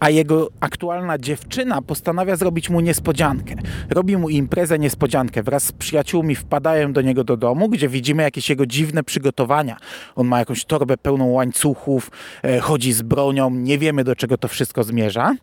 a 0.00 0.10
jego 0.10 0.48
aktualna 0.60 1.18
dziewczyna 1.18 1.82
postanawia 1.82 2.36
zrobić 2.36 2.70
mu 2.70 2.80
niespodziankę. 2.80 3.54
Robi 3.90 4.16
mu 4.16 4.28
imprezę 4.28 4.78
niespodziankę. 4.78 5.42
Wraz 5.42 5.64
z 5.64 5.72
przyjaciółmi 5.72 6.34
wpadają 6.34 6.92
do 6.92 7.02
niego 7.02 7.24
do 7.24 7.36
domu, 7.36 7.68
gdzie 7.68 7.88
widzimy 7.88 8.22
jakieś 8.22 8.50
jego 8.50 8.66
dziwne 8.66 9.02
przygotowania. 9.02 9.76
On 10.16 10.26
ma 10.26 10.38
jakąś 10.38 10.64
torbę 10.64 10.96
pełną 10.96 11.26
łańcuchów, 11.26 12.10
e, 12.42 12.60
chodzi 12.60 12.92
z 12.92 13.02
bronią, 13.02 13.50
nie 13.50 13.78
wiemy 13.78 14.04
do 14.04 14.16
czego 14.16 14.38
to 14.38 14.48
wszystko 14.48 14.84
zmierza. 14.84 15.34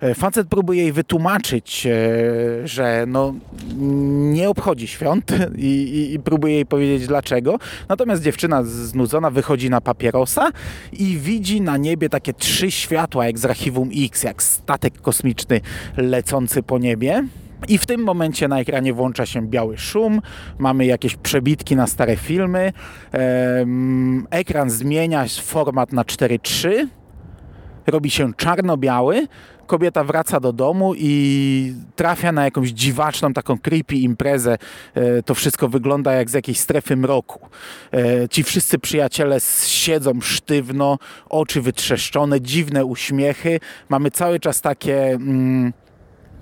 E, 0.00 0.14
facet 0.14 0.48
próbuje 0.48 0.82
jej 0.82 0.92
wytłumaczyć, 0.92 1.86
e, 1.86 2.68
że 2.68 3.04
no, 3.08 3.34
nie 4.32 4.50
obchodzi 4.50 4.88
świąt 4.88 5.32
i, 5.56 5.66
i, 5.66 6.14
i, 6.14 6.20
próbuje 6.20 6.54
jej 6.54 6.66
powiedzieć 6.66 7.06
dlaczego. 7.06 7.58
Natomiast 7.88 8.22
dziewczyna 8.22 8.62
znudzona 8.62 9.30
wychodzi 9.30 9.70
na 9.70 9.80
papierosa 9.80 10.50
i 10.92 11.18
widzi 11.18 11.60
na 11.60 11.76
niebie 11.76 12.08
takie 12.08 12.34
trzy 12.34 12.70
światła 12.70 13.26
jak 13.26 13.38
z 13.38 13.44
Archiwum 13.44 13.90
X, 13.96 14.22
jak 14.22 14.42
statek 14.42 15.00
kosmiczny 15.00 15.60
lecący 15.96 16.62
po 16.62 16.78
niebie. 16.78 17.24
I 17.68 17.78
w 17.78 17.86
tym 17.86 18.04
momencie 18.04 18.48
na 18.48 18.60
ekranie 18.60 18.92
włącza 18.92 19.26
się 19.26 19.42
biały 19.42 19.78
szum, 19.78 20.20
mamy 20.58 20.86
jakieś 20.86 21.16
przebitki 21.16 21.76
na 21.76 21.86
stare 21.86 22.16
filmy, 22.16 22.72
ekran 24.30 24.70
zmienia 24.70 25.24
format 25.42 25.92
na 25.92 26.02
4.3, 26.02 26.86
robi 27.86 28.10
się 28.10 28.34
czarno-biały, 28.34 29.26
kobieta 29.66 30.04
wraca 30.04 30.40
do 30.40 30.52
domu 30.52 30.92
i 30.96 31.74
trafia 31.96 32.32
na 32.32 32.44
jakąś 32.44 32.70
dziwaczną, 32.70 33.32
taką 33.32 33.58
creepy 33.58 33.94
imprezę. 33.94 34.58
E, 34.94 35.22
to 35.22 35.34
wszystko 35.34 35.68
wygląda 35.68 36.12
jak 36.12 36.30
z 36.30 36.34
jakiejś 36.34 36.60
strefy 36.60 36.96
mroku. 36.96 37.48
E, 37.92 38.28
ci 38.28 38.44
wszyscy 38.44 38.78
przyjaciele 38.78 39.38
siedzą 39.66 40.20
sztywno, 40.20 40.98
oczy 41.28 41.60
wytrzeszczone, 41.62 42.40
dziwne 42.40 42.84
uśmiechy. 42.84 43.60
Mamy 43.88 44.10
cały 44.10 44.40
czas 44.40 44.60
takie... 44.60 45.06
Mm, 45.08 45.72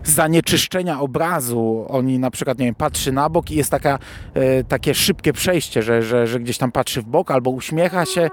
zanieczyszczenia 0.04 1.00
obrazu. 1.00 1.86
Oni 1.88 2.18
na 2.18 2.30
przykład, 2.30 2.58
nie 2.58 2.66
wiem, 2.66 2.74
patrzy 2.74 3.12
na 3.12 3.28
bok 3.28 3.50
i 3.50 3.56
jest 3.56 3.70
taka, 3.70 3.98
e, 4.34 4.64
takie 4.64 4.94
szybkie 4.94 5.32
przejście, 5.32 5.82
że, 5.82 6.02
że, 6.02 6.26
że 6.26 6.40
gdzieś 6.40 6.58
tam 6.58 6.72
patrzy 6.72 7.02
w 7.02 7.04
bok 7.04 7.30
albo 7.30 7.50
uśmiecha 7.50 8.06
się. 8.06 8.30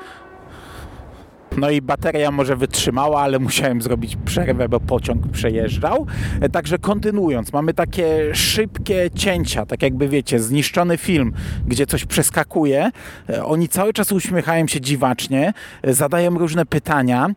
No 1.58 1.70
i 1.70 1.82
bateria 1.82 2.32
może 2.32 2.56
wytrzymała, 2.56 3.22
ale 3.22 3.40
musiałem 3.40 3.82
zrobić 3.82 4.18
przerwę, 4.26 4.70
bo 4.70 4.80
pociąg 4.80 5.28
przejeżdżał. 5.28 6.08
E, 6.42 6.50
Także 6.50 6.78
kontynuując, 6.80 7.54
mamy 7.54 7.74
takie 7.74 8.36
szybkie 8.36 9.10
cięcia, 9.16 9.66
tak 9.66 9.82
jakby 9.82 10.08
wiecie, 10.08 10.40
zniszczony 10.40 10.98
film, 10.98 11.34
gdzie 11.68 11.86
coś 11.86 12.06
przeskakuje. 12.06 12.92
E, 13.30 13.46
Oni 13.46 13.70
cały 13.70 13.94
czas 13.94 14.12
uśmiechają 14.12 14.68
się 14.68 14.82
dziwacznie, 14.82 15.54
e, 15.82 15.94
zadają 15.94 16.38
różne 16.38 16.66
pytania, 16.66 17.28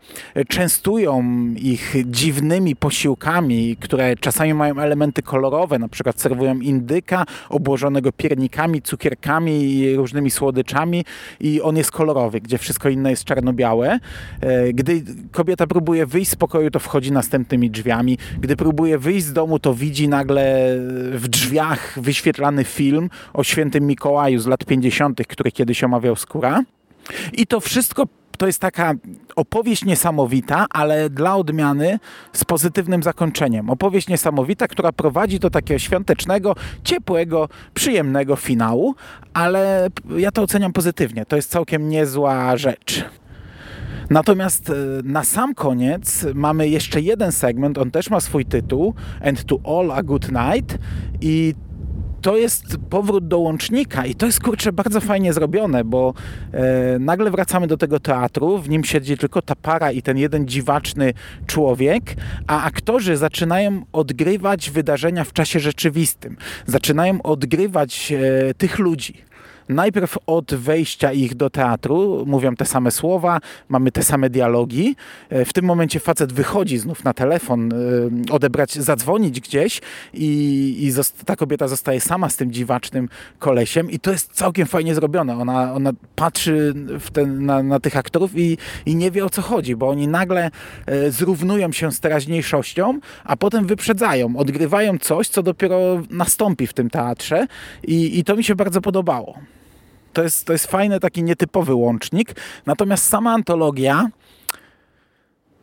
częstują 0.48 1.24
ich 1.56 1.94
dziwnymi 2.06 2.76
posiłkami, 2.76 3.76
które 3.80 4.16
czasami 4.16 4.54
mają 4.54 4.78
elementy 4.78 5.22
kolorowe, 5.22 5.78
na 5.78 5.88
przykład 5.88 6.20
serwują 6.20 6.58
indyka 6.58 7.24
obłożonego 7.48 8.12
piernikami, 8.12 8.82
cukierkami 8.82 9.74
i 9.74 9.96
różnymi 9.96 10.30
słodyczami 10.30 11.04
i 11.40 11.62
on 11.62 11.76
jest 11.76 11.90
kolorowy, 11.90 12.40
gdzie 12.40 12.58
wszystko 12.58 12.88
inne 12.88 13.10
jest 13.10 13.24
czarno-białe. 13.24 13.98
E, 14.40 14.72
Gdy 14.72 15.02
kobieta 15.32 15.66
próbuje 15.66 16.06
wyjść 16.06 16.30
z 16.30 16.36
pokoju, 16.36 16.70
to 16.70 16.78
wchodzi 16.78 17.12
następnymi 17.12 17.70
drzwiami. 17.70 18.18
Gdy 18.40 18.56
próbuje 18.56 18.98
wyjść 18.98 19.26
z 19.26 19.32
domu, 19.32 19.58
to 19.58 19.74
widzi 19.74 20.08
nagle 20.08 20.76
w 21.12 21.28
drzwiach 21.28 22.00
wyświetlany 22.00 22.64
film 22.64 23.10
o 23.32 23.44
świętym 23.44 23.86
Mikołaju 23.86 24.38
z 24.38 24.46
lat 24.46 24.64
50., 24.64 25.26
który 25.28 25.52
kiedyś 25.52 25.84
omawiał 25.84 26.16
Skóra. 26.16 26.62
I 27.32 27.46
to 27.46 27.60
wszystko 27.60 28.06
to 28.38 28.46
jest 28.46 28.60
taka 28.60 28.94
opowieść 29.36 29.84
niesamowita, 29.84 30.66
ale 30.70 31.10
dla 31.10 31.36
odmiany 31.36 31.98
z 32.32 32.44
pozytywnym 32.44 33.02
zakończeniem. 33.02 33.70
Opowieść 33.70 34.08
niesamowita, 34.08 34.68
która 34.68 34.92
prowadzi 34.92 35.38
do 35.38 35.50
takiego 35.50 35.78
świątecznego, 35.78 36.54
ciepłego, 36.84 37.48
przyjemnego 37.74 38.36
finału, 38.36 38.94
ale 39.34 39.88
ja 40.16 40.32
to 40.32 40.42
oceniam 40.42 40.72
pozytywnie. 40.72 41.26
To 41.26 41.36
jest 41.36 41.50
całkiem 41.50 41.88
niezła 41.88 42.56
rzecz. 42.56 43.04
Natomiast 44.10 44.70
e, 44.70 44.74
na 45.04 45.24
sam 45.24 45.54
koniec 45.54 46.26
mamy 46.34 46.68
jeszcze 46.68 47.00
jeden 47.00 47.32
segment, 47.32 47.78
on 47.78 47.90
też 47.90 48.10
ma 48.10 48.20
swój 48.20 48.44
tytuł 48.44 48.94
And 49.24 49.44
to 49.44 49.58
All 49.64 49.92
a 49.92 50.02
Good 50.02 50.28
Night 50.32 50.78
i 51.20 51.54
to 52.24 52.36
jest 52.36 52.76
powrót 52.90 53.28
do 53.28 53.38
łącznika 53.38 54.06
i 54.06 54.14
to 54.14 54.26
jest 54.26 54.42
kurczę 54.42 54.72
bardzo 54.72 55.00
fajnie 55.00 55.32
zrobione, 55.32 55.84
bo 55.84 56.14
e, 56.52 56.98
nagle 56.98 57.30
wracamy 57.30 57.66
do 57.66 57.76
tego 57.76 58.00
teatru, 58.00 58.58
w 58.58 58.68
nim 58.68 58.84
siedzi 58.84 59.18
tylko 59.18 59.42
ta 59.42 59.54
para 59.54 59.92
i 59.92 60.02
ten 60.02 60.18
jeden 60.18 60.48
dziwaczny 60.48 61.12
człowiek, 61.46 62.02
a 62.46 62.62
aktorzy 62.62 63.16
zaczynają 63.16 63.82
odgrywać 63.92 64.70
wydarzenia 64.70 65.24
w 65.24 65.32
czasie 65.32 65.60
rzeczywistym. 65.60 66.36
Zaczynają 66.66 67.22
odgrywać 67.22 68.12
e, 68.12 68.54
tych 68.54 68.78
ludzi. 68.78 69.24
Najpierw 69.68 70.18
od 70.26 70.54
wejścia 70.54 71.12
ich 71.12 71.34
do 71.34 71.50
teatru 71.50 72.24
mówią 72.26 72.56
te 72.56 72.64
same 72.64 72.90
słowa, 72.90 73.40
mamy 73.68 73.92
te 73.92 74.02
same 74.02 74.30
dialogi. 74.30 74.96
E, 75.30 75.44
W 75.44 75.52
tym 75.52 75.64
momencie 75.64 76.00
facet 76.00 76.32
wychodzi 76.32 76.78
znów 76.78 77.04
na 77.04 77.14
telefon, 77.14 77.72
e, 77.72 77.76
odebrać, 78.32 78.74
zadzwonić 78.74 79.40
gdzieś 79.40 79.80
i, 80.14 80.28
i 80.80 80.92
ta 81.24 81.36
kobieta 81.36 81.68
zostaje 81.68 82.00
sama 82.00 82.28
z 82.28 82.36
tym 82.36 82.52
dziwacznym 82.52 83.08
kolesiem 83.38 83.90
i 83.90 83.98
to 83.98 84.10
jest 84.10 84.32
całkiem 84.32 84.66
fajnie 84.66 84.94
zrobione. 84.94 85.38
Ona, 85.38 85.74
ona 85.74 85.92
patrzy 86.16 86.74
ten, 87.12 87.46
na, 87.46 87.62
na 87.62 87.80
tych 87.80 87.96
aktorów 87.96 88.38
i, 88.38 88.58
i 88.86 88.96
nie 88.96 89.10
wie 89.10 89.24
o 89.24 89.30
co 89.30 89.42
chodzi, 89.42 89.76
bo 89.76 89.88
oni 89.88 90.08
nagle 90.08 90.50
e, 90.86 91.10
zrównują 91.10 91.72
się 91.72 91.92
z 91.92 92.00
teraźniejszością, 92.00 93.00
a 93.24 93.36
potem 93.36 93.66
wyprzedzają, 93.66 94.36
odgrywają 94.36 94.98
coś, 94.98 95.28
co 95.28 95.42
dopiero 95.42 96.02
nastąpi 96.10 96.66
w 96.66 96.72
tym 96.72 96.90
teatrze 96.90 97.46
i, 97.84 98.18
i 98.18 98.24
to 98.24 98.36
mi 98.36 98.44
się 98.44 98.54
bardzo 98.54 98.80
podobało. 98.80 99.38
To 100.14 100.22
jest, 100.22 100.44
to 100.44 100.52
jest 100.52 100.66
fajny, 100.66 101.00
taki 101.00 101.22
nietypowy 101.22 101.74
łącznik. 101.74 102.34
Natomiast 102.66 103.08
sama 103.08 103.32
antologia 103.32 104.08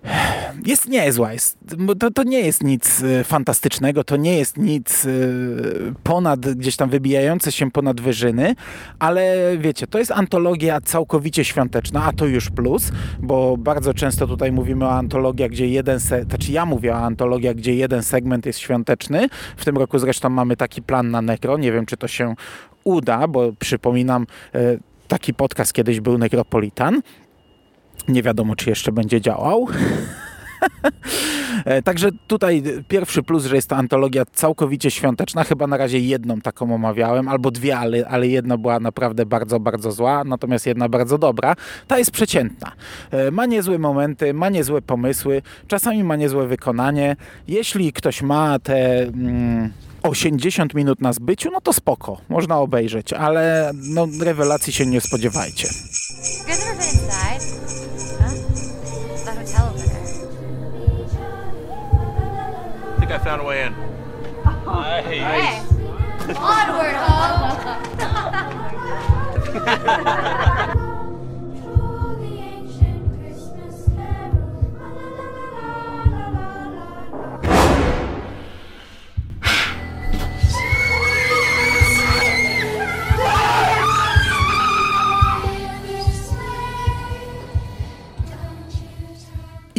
jest 0.66 0.90
niezła. 0.90 1.34
Jest, 1.34 1.58
to, 2.00 2.12
to 2.12 2.24
nie 2.24 2.40
jest 2.40 2.64
nic 2.64 3.02
y, 3.02 3.24
fantastycznego, 3.24 4.04
to 4.04 4.18
nie 4.18 4.38
jest 4.38 4.58
nic 4.58 5.06
y, 5.06 5.94
ponad, 6.04 6.40
gdzieś 6.40 6.76
tam 6.76 6.90
wybijające 6.90 7.52
się 7.52 7.72
ponad 7.72 8.02
wyżyny, 8.02 8.56
ale 9.00 9.36
wiecie, 9.58 9.88
to 9.88 10.00
jest 10.00 10.12
antologia 10.12 10.82
całkowicie 10.82 11.46
świąteczna, 11.46 12.04
a 12.04 12.14
to 12.14 12.26
już 12.26 12.50
plus, 12.50 12.92
bo 13.20 13.58
bardzo 13.58 13.94
często 13.94 14.28
tutaj 14.28 14.52
mówimy 14.52 14.86
o 14.86 14.92
antologiach, 14.92 15.50
gdzie 15.50 15.68
jeden, 15.68 16.00
znaczy 16.00 16.52
ja 16.52 16.66
mówię 16.66 16.94
o 16.94 16.98
antologiach, 16.98 17.56
gdzie 17.56 17.76
jeden 17.76 18.04
segment 18.04 18.46
jest 18.46 18.60
świąteczny. 18.60 19.28
W 19.58 19.66
tym 19.66 19.78
roku 19.78 20.00
zresztą 20.00 20.30
mamy 20.30 20.58
taki 20.58 20.82
plan 20.82 21.12
na 21.12 21.22
Necro, 21.22 21.58
nie 21.58 21.72
wiem 21.72 21.86
czy 21.86 21.98
to 21.98 22.08
się 22.08 22.36
uda, 22.84 23.28
bo 23.28 23.54
przypominam, 23.60 24.28
y, 24.56 24.80
taki 25.08 25.34
podcast 25.34 25.74
kiedyś 25.74 26.00
był 26.00 26.18
Necropolitan. 26.18 27.02
Nie 28.08 28.24
wiadomo, 28.24 28.56
czy 28.56 28.70
jeszcze 28.70 28.92
będzie 28.92 29.22
działał. 29.22 29.68
E, 31.66 31.82
Także 31.82 32.10
tutaj 32.28 32.64
pierwszy 32.88 33.24
plus, 33.24 33.46
że 33.46 33.56
jest 33.56 33.70
to 33.70 33.76
antologia 33.76 34.26
całkowicie 34.26 34.92
świąteczna. 34.92 35.44
Chyba 35.44 35.68
na 35.68 35.78
razie 35.78 36.00
jedną 36.00 36.42
taką 36.42 36.76
omawiałem, 36.76 37.28
albo 37.28 37.52
dwie, 37.52 37.78
ale, 37.78 38.08
ale 38.08 38.28
jedna 38.28 38.58
była 38.58 38.80
naprawdę 38.80 39.26
bardzo, 39.26 39.60
bardzo 39.60 39.92
zła, 39.92 40.24
natomiast 40.24 40.66
jedna 40.66 40.90
bardzo 40.90 41.18
dobra. 41.18 41.56
Ta 41.88 41.98
jest 42.00 42.12
przeciętna. 42.12 42.72
E, 43.12 43.32
Ma 43.32 43.46
niezłe 43.46 43.80
momenty, 43.80 44.34
ma 44.34 44.50
niezłe 44.50 44.82
pomysły, 44.82 45.42
czasami 45.68 46.04
ma 46.04 46.16
niezłe 46.16 46.48
wykonanie. 46.48 47.16
Jeśli 47.48 47.94
ktoś 47.94 48.22
ma 48.22 48.60
te... 48.60 49.04
Mm, 49.04 49.72
80 50.04 50.74
minut 50.74 51.02
na 51.02 51.14
zbyciu, 51.14 51.52
no 51.52 51.62
to 51.62 51.74
spoko, 51.74 52.18
można 52.30 52.58
obejrzeć, 52.58 53.14
ale 53.14 53.72
no, 53.74 54.08
rewelacji 54.22 54.74
się 54.74 54.86
nie 54.86 55.02
spodziewajcie. 55.02 55.68
I 63.02 63.24
found 63.24 63.42
a 63.42 63.46
way 63.46 63.68
in. 63.68 63.74
Hey! 65.04 65.62
Onward, 66.30 66.96
ho! 66.96 67.52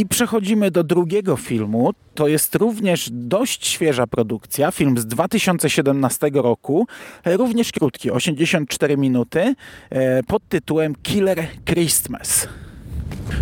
I 0.03 0.07
przechodzimy 0.07 0.71
do 0.71 0.85
drugiego 0.85 1.37
filmu. 1.37 1.91
To 2.15 2.29
jest 2.29 2.55
również 2.55 3.09
dość 3.12 3.67
świeża 3.67 4.07
produkcja. 4.07 4.71
Film 4.71 4.99
z 4.99 5.07
2017 5.07 6.31
roku. 6.35 6.87
e, 7.25 7.37
Również 7.37 7.73
krótki, 7.73 8.11
84 8.11 8.97
minuty, 8.97 9.55
e, 9.91 10.23
pod 10.23 10.49
tytułem 10.49 10.95
Killer 11.03 11.47
Christmas. 11.65 12.49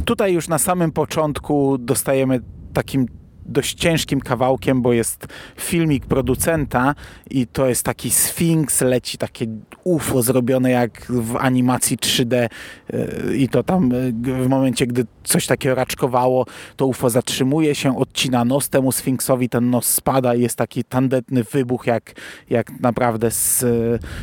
Tutaj 0.05 0.33
już 0.33 0.49
na 0.49 0.59
samym 0.59 0.93
początku 0.93 1.79
dostajemy 1.79 2.41
takim 2.73 3.07
dość 3.51 3.75
ciężkim 3.75 4.21
kawałkiem, 4.21 4.83
bo 4.83 4.93
jest 4.93 5.27
filmik 5.57 6.07
producenta 6.07 6.95
i 7.31 7.47
to 7.47 7.69
jest 7.69 7.83
taki 7.83 8.11
Sfinks, 8.11 8.81
leci 8.81 9.19
takie 9.19 9.47
UFO 9.85 10.23
zrobione 10.23 10.71
jak 10.71 11.07
w 11.09 11.37
animacji 11.37 11.97
3D 11.97 12.49
yy, 12.93 13.37
i 13.37 13.49
to 13.49 13.63
tam 13.63 13.89
g- 14.13 14.35
w 14.35 14.49
momencie, 14.49 14.87
gdy 14.87 15.07
coś 15.25 15.47
takiego 15.47 15.75
raczkowało, 15.75 16.47
to 16.77 16.87
UFO 16.87 17.11
zatrzymuje 17.11 17.75
się, 17.75 17.99
odcina 17.99 18.45
nos 18.45 18.69
temu 18.69 18.93
Sfinksowi, 18.93 19.49
ten 19.49 19.71
nos 19.71 19.87
spada 19.87 20.35
i 20.35 20.41
jest 20.43 20.57
taki 20.57 20.85
tandetny 20.85 21.45
wybuch 21.45 21.87
jak, 21.87 22.13
jak 22.51 22.81
naprawdę 22.81 23.31
z, 23.31 23.65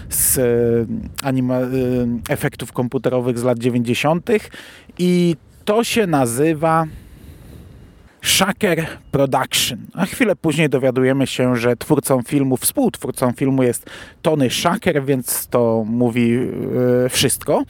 z 0.10 0.40
anima, 1.24 1.60
yy, 1.60 2.08
efektów 2.30 2.72
komputerowych 2.72 3.40
z 3.40 3.44
lat 3.44 3.60
90. 3.60 4.30
i 5.00 5.36
to 5.66 5.84
się 5.84 6.08
nazywa 6.08 6.86
Shaker 8.22 8.88
Production. 9.12 9.80
A 9.94 10.06
chwilę 10.06 10.36
później 10.36 10.70
dowiadujemy 10.70 11.28
się, 11.28 11.56
że 11.56 11.76
twórcą 11.76 12.22
filmu, 12.22 12.58
współtwórcą 12.58 13.32
filmu 13.32 13.64
jest 13.64 13.90
Tony 14.22 14.50
Shaker, 14.50 15.06
więc 15.06 15.48
to 15.48 15.84
mówi 15.88 16.38
e, 17.06 17.10
wszystko 17.10 17.64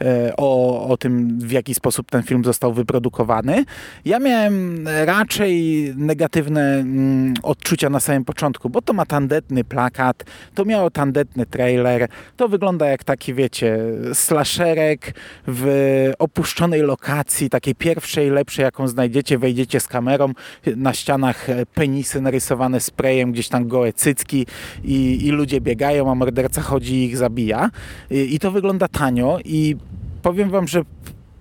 e, 0.00 0.32
o, 0.36 0.82
o 0.88 0.96
tym, 0.96 1.38
w 1.38 1.52
jaki 1.52 1.74
sposób 1.74 2.10
ten 2.10 2.22
film 2.22 2.44
został 2.44 2.72
wyprodukowany. 2.72 3.64
Ja 4.04 4.18
miałem 4.18 4.88
raczej 5.04 5.82
negatywne 5.96 6.74
mm, 6.74 7.34
odczucia 7.42 7.90
na 7.90 8.00
samym 8.00 8.24
początku, 8.24 8.70
bo 8.70 8.82
to 8.82 8.92
ma 8.92 9.06
tandetny 9.06 9.64
plakat, 9.64 10.24
to 10.54 10.64
miało 10.64 10.90
tandetny 10.90 11.46
trailer, 11.46 12.08
to 12.36 12.48
wygląda 12.48 12.86
jak 12.86 13.04
taki, 13.04 13.34
wiecie, 13.34 13.78
slasherek 14.14 15.14
w 15.46 16.12
opuszczonej 16.18 16.82
lokacji, 16.82 17.50
takiej 17.50 17.74
pierwszej, 17.74 18.30
lepszej, 18.30 18.62
jaką 18.62 18.88
znajdziecie, 18.88 19.38
wejdziecie 19.38 19.80
z 19.80 19.88
kamerą, 19.98 20.32
na 20.76 20.92
ścianach 20.94 21.50
e, 21.50 21.66
penisy 21.66 22.20
narysowane 22.20 22.80
sprayem, 22.80 23.32
gdzieś 23.32 23.48
tam 23.48 23.68
gołe 23.68 23.92
cycki 23.92 24.46
i, 24.84 25.26
i 25.26 25.30
ludzie 25.30 25.60
biegają, 25.60 26.10
a 26.10 26.14
morderca 26.14 26.62
chodzi 26.62 26.94
i 26.94 27.04
ich 27.04 27.16
zabija. 27.16 27.70
I, 28.10 28.34
I 28.34 28.38
to 28.38 28.50
wygląda 28.50 28.88
tanio 28.88 29.38
i 29.44 29.76
powiem 30.22 30.50
wam, 30.50 30.68
że 30.68 30.82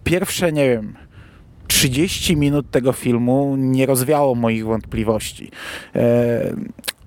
pierwsze, 0.03 0.51
nie 0.51 0.69
wiem, 0.69 0.95
30 1.67 2.37
minut 2.37 2.71
tego 2.71 2.93
filmu 2.93 3.55
nie 3.57 3.85
rozwiało 3.85 4.35
moich 4.35 4.65
wątpliwości. 4.65 5.51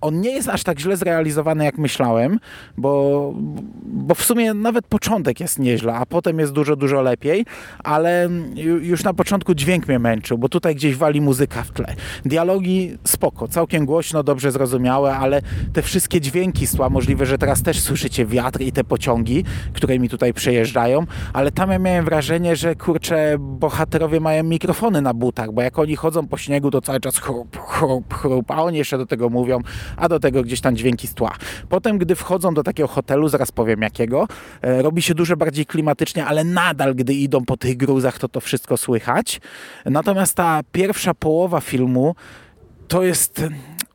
On 0.00 0.20
nie 0.20 0.30
jest 0.30 0.48
aż 0.48 0.62
tak 0.64 0.80
źle 0.80 0.96
zrealizowany, 0.96 1.64
jak 1.64 1.78
myślałem, 1.78 2.38
bo, 2.76 3.32
bo 3.84 4.14
w 4.14 4.22
sumie 4.24 4.54
nawet 4.54 4.86
początek 4.86 5.40
jest 5.40 5.58
nieźle, 5.58 5.94
a 5.94 6.06
potem 6.06 6.38
jest 6.38 6.52
dużo, 6.52 6.76
dużo 6.76 7.02
lepiej, 7.02 7.46
ale 7.84 8.28
ju- 8.54 8.82
już 8.82 9.04
na 9.04 9.14
początku 9.14 9.54
dźwięk 9.54 9.88
mnie 9.88 9.98
męczył, 9.98 10.38
bo 10.38 10.48
tutaj 10.48 10.74
gdzieś 10.74 10.96
wali 10.96 11.20
muzyka 11.20 11.62
w 11.62 11.70
tle. 11.70 11.94
Dialogi 12.24 12.98
spoko, 13.04 13.48
całkiem 13.48 13.86
głośno, 13.86 14.22
dobrze 14.22 14.52
zrozumiałe, 14.52 15.16
ale 15.16 15.42
te 15.72 15.82
wszystkie 15.82 16.20
dźwięki 16.20 16.66
z 16.66 16.72
tła, 16.72 16.88
możliwe, 16.90 17.26
że 17.26 17.38
teraz 17.38 17.62
też 17.62 17.80
słyszycie 17.80 18.26
wiatr 18.26 18.60
i 18.60 18.72
te 18.72 18.84
pociągi, 18.84 19.44
które 19.72 19.98
mi 19.98 20.08
tutaj 20.08 20.34
przejeżdżają, 20.34 21.06
ale 21.32 21.52
tam 21.52 21.70
ja 21.70 21.78
miałem 21.78 22.04
wrażenie, 22.04 22.56
że 22.56 22.74
kurczę, 22.74 23.36
bohaterowie 23.38 24.20
mają 24.20 24.44
mikrofony 24.44 25.02
na 25.02 25.14
butach, 25.14 25.52
bo 25.52 25.62
jak 25.62 25.78
oni 25.78 25.96
chodzą 25.96 26.28
po 26.28 26.36
śniegu, 26.38 26.70
to 26.70 26.80
cały 26.80 27.00
czas 27.00 27.18
chrup, 27.18 27.56
chrup, 27.58 28.14
chrup, 28.14 28.50
a 28.50 28.62
oni 28.62 28.78
jeszcze 28.78 28.98
do 28.98 29.06
tego 29.06 29.28
mówią, 29.28 29.60
a 29.96 30.09
do 30.09 30.20
tego 30.20 30.42
gdzieś 30.42 30.61
tam 30.61 30.76
dźwięki 30.76 31.07
z 31.07 31.14
tła. 31.14 31.35
Potem, 31.68 31.98
gdy 31.98 32.14
wchodzą 32.14 32.55
do 32.55 32.62
takiego 32.62 32.88
hotelu, 32.88 33.29
zaraz 33.29 33.53
powiem 33.53 33.83
jakiego, 33.83 34.29
e, 34.62 34.83
robi 34.83 35.03
się 35.03 35.14
dużo 35.14 35.37
bardziej 35.37 35.66
klimatycznie, 35.66 36.26
ale 36.26 36.44
nadal, 36.44 36.94
gdy 36.94 37.14
idą 37.14 37.44
po 37.44 37.57
tych 37.57 37.76
gruzach, 37.76 38.18
to 38.18 38.29
to 38.29 38.40
wszystko 38.40 38.76
słychać. 38.76 39.40
Natomiast 39.85 40.35
ta 40.35 40.61
pierwsza 40.72 41.14
połowa 41.14 41.61
filmu 41.61 42.14
to 42.88 43.03
jest 43.03 43.42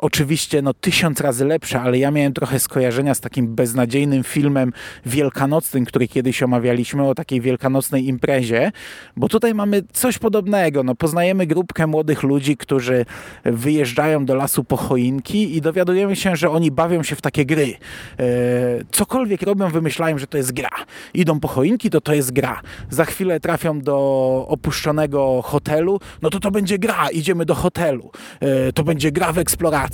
oczywiście 0.06 0.62
no, 0.62 0.74
tysiąc 0.74 1.22
razy 1.22 1.46
lepsza, 1.46 1.82
ale 1.82 1.98
ja 1.98 2.12
miałem 2.12 2.34
trochę 2.34 2.60
skojarzenia 2.60 3.16
z 3.16 3.20
takim 3.20 3.56
beznadziejnym 3.56 4.24
filmem 4.24 4.74
wielkanocnym, 5.06 5.86
który 5.86 6.08
kiedyś 6.08 6.44
omawialiśmy 6.44 7.08
o 7.08 7.16
takiej 7.16 7.42
wielkanocnej 7.42 8.08
imprezie, 8.08 8.72
bo 9.18 9.28
tutaj 9.28 9.54
mamy 9.54 9.84
coś 9.94 10.18
podobnego. 10.18 10.84
No, 10.84 10.96
poznajemy 10.96 11.48
grupkę 11.48 11.88
młodych 11.88 12.24
ludzi, 12.24 12.58
którzy 12.58 13.06
wyjeżdżają 13.44 14.26
do 14.26 14.36
lasu 14.36 14.64
po 14.64 14.78
choinki 14.78 15.58
i 15.58 15.62
dowiadujemy 15.62 16.16
się, 16.16 16.36
że 16.36 16.50
oni 16.50 16.72
bawią 16.72 17.04
się 17.04 17.16
w 17.16 17.22
takie 17.22 17.46
gry. 17.46 17.74
E, 18.20 18.26
cokolwiek 18.92 19.42
robią, 19.42 19.70
wymyślają, 19.70 20.18
że 20.18 20.28
to 20.28 20.38
jest 20.38 20.54
gra. 20.54 20.70
Idą 21.14 21.40
po 21.40 21.48
choinki, 21.48 21.90
to 21.90 22.02
to 22.02 22.14
jest 22.14 22.34
gra. 22.34 22.62
Za 22.90 23.06
chwilę 23.06 23.40
trafią 23.40 23.82
do 23.82 23.96
opuszczonego 24.50 25.42
hotelu, 25.42 26.00
no 26.22 26.30
to 26.30 26.40
to 26.40 26.52
będzie 26.52 26.80
gra, 26.80 27.10
idziemy 27.10 27.46
do 27.46 27.56
hotelu. 27.56 28.12
E, 28.40 28.74
to 28.74 28.84
będzie 28.84 29.12
gra 29.12 29.34
w 29.34 29.38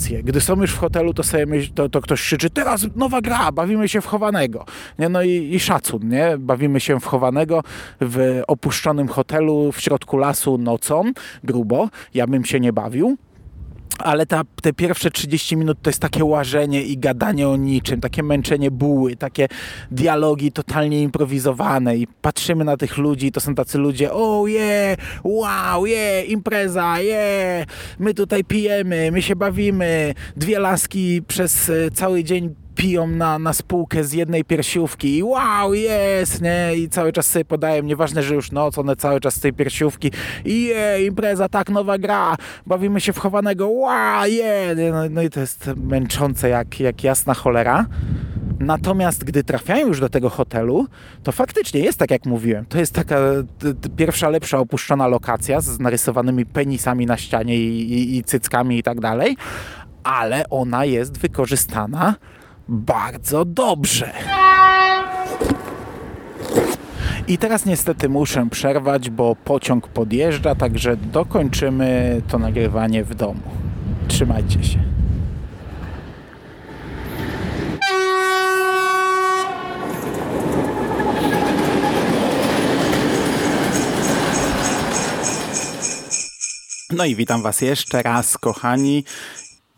eksplorację. 0.02 0.22
Gdy 0.22 0.40
są 0.40 0.60
już 0.60 0.72
w 0.72 0.78
hotelu, 0.78 1.14
to 1.14 1.22
sobie 1.22 1.46
myśl, 1.46 1.72
to, 1.74 1.88
to 1.88 2.00
ktoś 2.00 2.20
krzyczy, 2.22 2.50
teraz 2.50 2.86
nowa 2.96 3.20
gra, 3.20 3.52
bawimy 3.52 3.88
się 3.88 4.00
w 4.00 4.06
chowanego. 4.06 4.64
Nie? 4.98 5.08
No 5.08 5.22
i, 5.22 5.54
i 5.54 5.60
szacun, 5.60 6.08
nie? 6.08 6.38
Bawimy 6.38 6.80
się 6.80 7.00
w 7.00 7.04
chowanego 7.04 7.62
w 8.00 8.42
opuszczonym 8.46 9.08
hotelu 9.08 9.72
w 9.72 9.80
środku 9.80 10.16
lasu 10.16 10.58
nocą, 10.58 11.12
grubo. 11.44 11.88
Ja 12.14 12.26
bym 12.26 12.44
się 12.44 12.60
nie 12.60 12.72
bawił. 12.72 13.16
Ale 13.98 14.26
ta, 14.26 14.42
te 14.62 14.72
pierwsze 14.72 15.10
30 15.10 15.56
minut 15.56 15.78
to 15.82 15.90
jest 15.90 16.00
takie 16.00 16.24
łażenie 16.24 16.82
i 16.82 16.98
gadanie 16.98 17.48
o 17.48 17.56
niczym, 17.56 18.00
takie 18.00 18.22
męczenie 18.22 18.70
buły, 18.70 19.16
takie 19.16 19.48
dialogi 19.90 20.52
totalnie 20.52 21.02
improwizowane 21.02 21.96
i 21.96 22.06
patrzymy 22.06 22.64
na 22.64 22.76
tych 22.76 22.98
ludzi 22.98 23.32
to 23.32 23.40
są 23.40 23.54
tacy 23.54 23.78
ludzie, 23.78 24.12
o 24.12 24.46
yeah, 24.46 24.98
wow, 25.24 25.86
yeah, 25.86 26.28
impreza, 26.28 27.00
yeah, 27.00 27.66
my 27.98 28.14
tutaj 28.14 28.44
pijemy, 28.44 29.10
my 29.12 29.22
się 29.22 29.36
bawimy, 29.36 30.14
dwie 30.36 30.58
laski 30.58 31.22
przez 31.28 31.70
e, 31.70 31.90
cały 31.90 32.24
dzień 32.24 32.54
piją 32.82 33.06
na, 33.06 33.38
na 33.38 33.52
spółkę 33.52 34.04
z 34.04 34.12
jednej 34.12 34.44
piersiówki 34.44 35.16
i 35.16 35.22
wow, 35.22 35.74
jest, 35.74 36.42
nie? 36.42 36.76
I 36.76 36.88
cały 36.88 37.12
czas 37.12 37.26
sobie 37.26 37.44
podają, 37.44 37.82
nieważne, 37.82 38.22
że 38.22 38.34
już 38.34 38.52
noc, 38.52 38.78
one 38.78 38.96
cały 38.96 39.20
czas 39.20 39.34
z 39.34 39.40
tej 39.40 39.52
piersiówki 39.52 40.10
i 40.44 40.72
impreza, 41.06 41.48
tak, 41.48 41.70
nowa 41.70 41.98
gra, 41.98 42.36
bawimy 42.66 43.00
się 43.00 43.12
w 43.12 43.18
chowanego, 43.18 43.68
wow, 43.68 44.26
je, 44.26 44.76
no, 44.92 45.02
no 45.10 45.22
i 45.22 45.30
to 45.30 45.40
jest 45.40 45.70
męczące 45.76 46.48
jak, 46.48 46.80
jak 46.80 47.04
jasna 47.04 47.34
cholera. 47.34 47.86
Natomiast 48.60 49.24
gdy 49.24 49.44
trafiają 49.44 49.86
już 49.86 50.00
do 50.00 50.08
tego 50.08 50.30
hotelu, 50.30 50.86
to 51.22 51.32
faktycznie 51.32 51.80
jest 51.80 51.98
tak, 51.98 52.10
jak 52.10 52.26
mówiłem. 52.26 52.66
To 52.66 52.78
jest 52.78 52.94
taka 52.94 53.16
pierwsza, 53.96 54.28
lepsza 54.28 54.58
opuszczona 54.58 55.06
lokacja 55.06 55.60
z 55.60 55.78
narysowanymi 55.78 56.46
penisami 56.46 57.06
na 57.06 57.16
ścianie 57.16 57.56
i, 57.56 57.92
i, 57.92 58.16
i 58.16 58.24
cyckami 58.24 58.78
i 58.78 58.82
tak 58.82 59.00
dalej, 59.00 59.36
ale 60.04 60.48
ona 60.48 60.84
jest 60.84 61.18
wykorzystana 61.18 62.14
bardzo 62.68 63.44
dobrze. 63.44 64.12
I 67.28 67.38
teraz 67.38 67.66
niestety 67.66 68.08
muszę 68.08 68.46
przerwać, 68.50 69.10
bo 69.10 69.36
pociąg 69.36 69.88
podjeżdża, 69.88 70.54
także 70.54 70.96
dokończymy 70.96 72.22
to 72.28 72.38
nagrywanie 72.38 73.04
w 73.04 73.14
domu. 73.14 73.40
Trzymajcie 74.08 74.64
się. 74.64 74.78
No 86.96 87.04
i 87.04 87.16
witam 87.16 87.42
Was 87.42 87.60
jeszcze 87.60 88.02
raz, 88.02 88.38
kochani. 88.38 89.04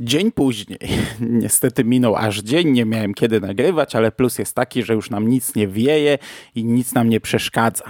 Dzień 0.00 0.32
później. 0.32 0.78
Niestety 1.20 1.84
minął 1.84 2.16
aż 2.16 2.38
dzień, 2.38 2.70
nie 2.70 2.84
miałem 2.84 3.14
kiedy 3.14 3.40
nagrywać, 3.40 3.96
ale 3.96 4.12
plus 4.12 4.38
jest 4.38 4.54
taki, 4.54 4.82
że 4.82 4.94
już 4.94 5.10
nam 5.10 5.28
nic 5.28 5.54
nie 5.54 5.68
wieje 5.68 6.18
i 6.54 6.64
nic 6.64 6.94
nam 6.94 7.08
nie 7.08 7.20
przeszkadza. 7.20 7.84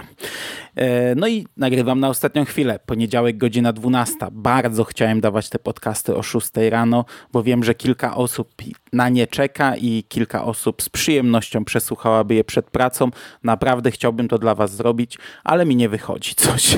E, 0.75 1.15
No 1.15 1.27
i 1.27 1.47
nagrywam 1.57 1.99
na 1.99 2.09
ostatnią 2.09 2.45
chwilę. 2.45 2.79
Poniedziałek, 2.85 3.37
godzina 3.37 3.73
12. 3.73 4.15
Bardzo 4.31 4.83
chciałem 4.83 5.21
dawać 5.21 5.49
te 5.49 5.59
podcasty 5.59 6.15
o 6.15 6.23
6 6.23 6.49
rano, 6.69 7.05
bo 7.31 7.43
wiem, 7.43 7.63
że 7.63 7.75
kilka 7.75 8.15
osób 8.15 8.53
na 8.93 9.09
nie 9.09 9.27
czeka 9.27 9.75
i 9.75 10.03
kilka 10.09 10.43
osób 10.43 10.81
z 10.81 10.89
przyjemnością 10.89 11.65
przesłuchałaby 11.65 12.35
je 12.35 12.43
przed 12.43 12.69
pracą. 12.69 13.09
Naprawdę 13.43 13.91
chciałbym 13.91 14.27
to 14.27 14.37
dla 14.37 14.55
Was 14.55 14.75
zrobić, 14.75 15.17
ale 15.43 15.65
mi 15.65 15.75
nie 15.75 15.89
wychodzi 15.89 16.35
coś. 16.35 16.77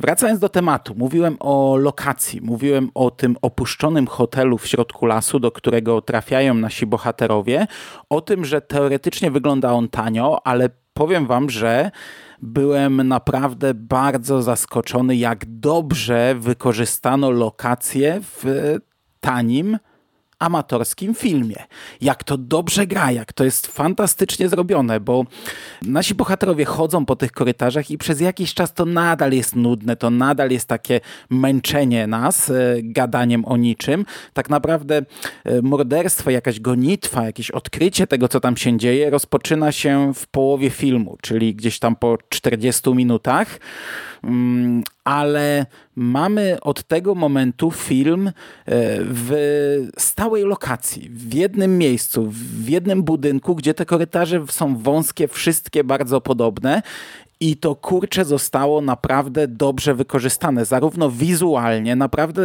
Wracając 0.00 0.40
do 0.40 0.48
tematu, 0.48 0.94
mówiłem 0.96 1.36
o 1.40 1.76
lokacji, 1.76 2.40
mówiłem 2.40 2.90
o 2.94 3.10
tym 3.10 3.36
opuszczonym 3.42 4.06
hotelu 4.06 4.58
w 4.58 4.66
środku 4.66 5.06
lasu, 5.06 5.40
do 5.40 5.52
którego 5.52 6.00
trafiają 6.00 6.54
nasi 6.54 6.86
bohaterowie, 6.86 7.66
o 8.10 8.20
tym, 8.20 8.44
że 8.44 8.60
teoretycznie 8.60 9.30
wygląda 9.30 9.72
on 9.72 9.88
tanio, 9.88 10.46
ale 10.46 10.68
powiem 10.94 11.26
wam, 11.26 11.50
że 11.50 11.90
byłem 12.42 13.08
naprawdę 13.08 13.74
bardzo 13.74 14.42
zaskoczony, 14.42 15.16
jak 15.16 15.44
dobrze 15.46 16.34
wykorzystano 16.38 17.30
lokacje 17.30 18.20
w 18.22 18.44
tanim 19.20 19.78
amatorskim 20.44 21.14
filmie. 21.14 21.56
Jak 22.00 22.24
to 22.24 22.38
dobrze 22.38 22.86
gra, 22.86 23.12
jak 23.12 23.32
to 23.32 23.44
jest 23.44 23.66
fantastycznie 23.66 24.48
zrobione, 24.48 25.00
bo 25.00 25.24
nasi 25.82 26.14
bohaterowie 26.14 26.64
chodzą 26.64 27.06
po 27.06 27.16
tych 27.16 27.32
korytarzach 27.32 27.90
i 27.90 27.98
przez 27.98 28.20
jakiś 28.20 28.54
czas 28.54 28.74
to 28.74 28.84
nadal 28.84 29.32
jest 29.32 29.56
nudne, 29.56 29.96
to 29.96 30.10
nadal 30.10 30.50
jest 30.50 30.68
takie 30.68 31.00
męczenie 31.30 32.06
nas 32.06 32.50
e, 32.50 32.76
gadaniem 32.82 33.44
o 33.44 33.56
niczym. 33.56 34.04
Tak 34.32 34.50
naprawdę 34.50 35.02
e, 35.44 35.62
morderstwo, 35.62 36.30
jakaś 36.30 36.60
gonitwa, 36.60 37.24
jakieś 37.24 37.50
odkrycie 37.50 38.06
tego, 38.06 38.28
co 38.28 38.40
tam 38.40 38.56
się 38.56 38.78
dzieje, 38.78 39.10
rozpoczyna 39.10 39.72
się 39.72 40.14
w 40.14 40.26
połowie 40.26 40.70
filmu, 40.70 41.16
czyli 41.22 41.54
gdzieś 41.54 41.78
tam 41.78 41.96
po 41.96 42.18
40 42.28 42.94
minutach. 42.94 43.58
Mm, 44.24 44.82
ale 45.04 45.66
mamy 45.96 46.58
od 46.60 46.82
tego 46.82 47.14
momentu 47.14 47.70
film 47.70 48.28
e, 48.28 48.32
w 49.00 49.32
stałej 49.98 50.44
lokacji, 50.44 51.10
w 51.10 51.34
jednym 51.34 51.78
miejscu, 51.78 52.26
w 52.30 52.68
jednym 52.68 53.02
budynku, 53.02 53.54
gdzie 53.54 53.74
te 53.74 53.86
korytarze 53.86 54.44
są 54.50 54.76
wąskie, 54.76 55.28
wszystkie 55.28 55.84
bardzo 55.84 56.20
podobne. 56.20 56.82
I 57.40 57.56
to 57.56 57.74
kurcze 57.74 58.24
zostało 58.24 58.80
naprawdę 58.80 59.48
dobrze 59.48 59.94
wykorzystane, 59.94 60.64
zarówno 60.64 61.10
wizualnie, 61.10 61.96
naprawdę 61.96 62.42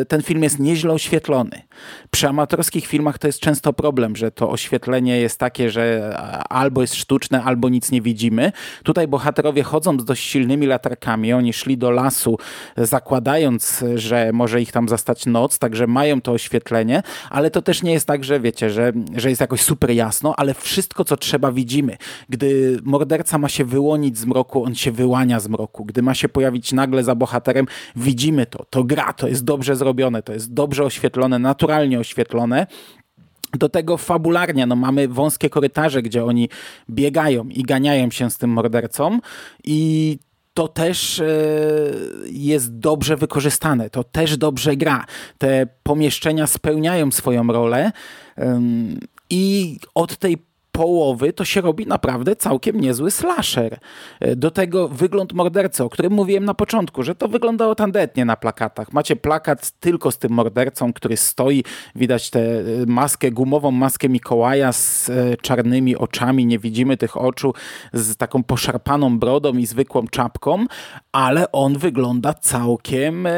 e, 0.00 0.04
ten 0.04 0.22
film 0.22 0.42
jest 0.42 0.58
nieźle 0.58 0.92
oświetlony. 0.92 1.62
Przy 2.10 2.28
amatorskich 2.28 2.86
filmach 2.86 3.18
to 3.18 3.26
jest 3.26 3.40
często 3.40 3.72
problem, 3.72 4.16
że 4.16 4.30
to 4.30 4.50
oświetlenie 4.50 5.20
jest 5.20 5.38
takie, 5.38 5.70
że 5.70 6.16
albo 6.48 6.80
jest 6.80 6.94
sztuczne, 6.94 7.42
albo 7.42 7.68
nic 7.68 7.90
nie 7.90 8.02
widzimy. 8.02 8.52
Tutaj 8.82 9.08
bohaterowie 9.08 9.62
chodzą 9.62 10.00
z 10.00 10.04
dość 10.04 10.24
silnymi 10.24 10.66
latarkami, 10.66 11.32
oni 11.32 11.52
szli 11.52 11.78
do 11.78 11.90
lasu, 11.90 12.38
zakładając, 12.76 13.84
że 13.94 14.30
może 14.32 14.62
ich 14.62 14.72
tam 14.72 14.88
zastać 14.88 15.26
noc, 15.26 15.58
także 15.58 15.86
mają 15.86 16.20
to 16.20 16.32
oświetlenie, 16.32 17.02
ale 17.30 17.50
to 17.50 17.62
też 17.62 17.82
nie 17.82 17.92
jest 17.92 18.06
tak, 18.06 18.24
że 18.24 18.40
wiecie, 18.40 18.70
że, 18.70 18.92
że 19.16 19.28
jest 19.28 19.40
jakoś 19.40 19.62
super 19.62 19.90
jasno, 19.90 20.34
ale 20.36 20.54
wszystko, 20.54 21.04
co 21.04 21.16
trzeba, 21.16 21.52
widzimy. 21.52 21.96
Gdy 22.28 22.78
morderca 22.84 23.38
ma 23.38 23.48
się 23.48 23.64
wyłonić 23.64 24.13
z 24.18 24.26
mroku, 24.26 24.64
on 24.64 24.74
się 24.74 24.92
wyłania 24.92 25.40
z 25.40 25.48
mroku. 25.48 25.84
Gdy 25.84 26.02
ma 26.02 26.14
się 26.14 26.28
pojawić 26.28 26.72
nagle 26.72 27.04
za 27.04 27.14
bohaterem, 27.14 27.66
widzimy 27.96 28.46
to. 28.46 28.64
To 28.70 28.84
gra, 28.84 29.12
to 29.12 29.28
jest 29.28 29.44
dobrze 29.44 29.76
zrobione, 29.76 30.22
to 30.22 30.32
jest 30.32 30.54
dobrze 30.54 30.84
oświetlone, 30.84 31.38
naturalnie 31.38 31.98
oświetlone. 31.98 32.66
Do 33.58 33.68
tego 33.68 33.96
fabularnie, 33.96 34.66
no 34.66 34.76
mamy 34.76 35.08
wąskie 35.08 35.50
korytarze, 35.50 36.02
gdzie 36.02 36.24
oni 36.24 36.48
biegają 36.90 37.48
i 37.48 37.62
ganiają 37.62 38.10
się 38.10 38.30
z 38.30 38.38
tym 38.38 38.50
mordercą 38.50 39.18
i 39.64 40.18
to 40.54 40.68
też 40.68 41.20
e, 41.20 41.26
jest 42.30 42.78
dobrze 42.78 43.16
wykorzystane, 43.16 43.90
to 43.90 44.04
też 44.04 44.36
dobrze 44.36 44.76
gra. 44.76 45.04
Te 45.38 45.66
pomieszczenia 45.82 46.46
spełniają 46.46 47.10
swoją 47.10 47.46
rolę 47.46 47.92
i 49.30 49.76
od 49.94 50.16
tej 50.16 50.38
połowy 50.74 51.32
to 51.32 51.44
się 51.44 51.60
robi 51.60 51.86
naprawdę 51.86 52.36
całkiem 52.36 52.80
niezły 52.80 53.10
slasher. 53.10 53.78
E, 54.20 54.36
Do 54.36 54.50
tego 54.50 54.88
wygląd 54.88 55.32
mordercy, 55.32 55.84
o 55.84 55.90
którym 55.90 56.12
mówiłem 56.12 56.44
na 56.44 56.54
początku, 56.54 57.02
że 57.02 57.14
to 57.14 57.28
wyglądało 57.28 57.74
tandetnie 57.74 58.24
na 58.24 58.36
plakatach. 58.36 58.92
Macie 58.92 59.16
plakat 59.16 59.70
tylko 59.70 60.10
z 60.10 60.18
tym 60.18 60.32
mordercą, 60.32 60.92
który 60.92 61.16
stoi, 61.16 61.64
widać 61.94 62.30
tę 62.30 62.40
e, 62.40 62.62
maskę, 62.86 63.30
gumową 63.30 63.70
maskę 63.70 64.08
Mikołaja 64.08 64.72
z 64.72 65.08
e, 65.08 65.36
czarnymi 65.36 65.96
oczami, 65.96 66.46
nie 66.46 66.58
widzimy 66.58 66.96
tych 66.96 67.16
oczu, 67.16 67.54
z 67.92 68.16
taką 68.16 68.42
poszarpaną 68.42 69.18
brodą 69.18 69.52
i 69.52 69.66
zwykłą 69.66 70.06
czapką, 70.08 70.66
ale 71.12 71.52
on 71.52 71.78
wygląda 71.78 72.34
całkiem 72.34 73.28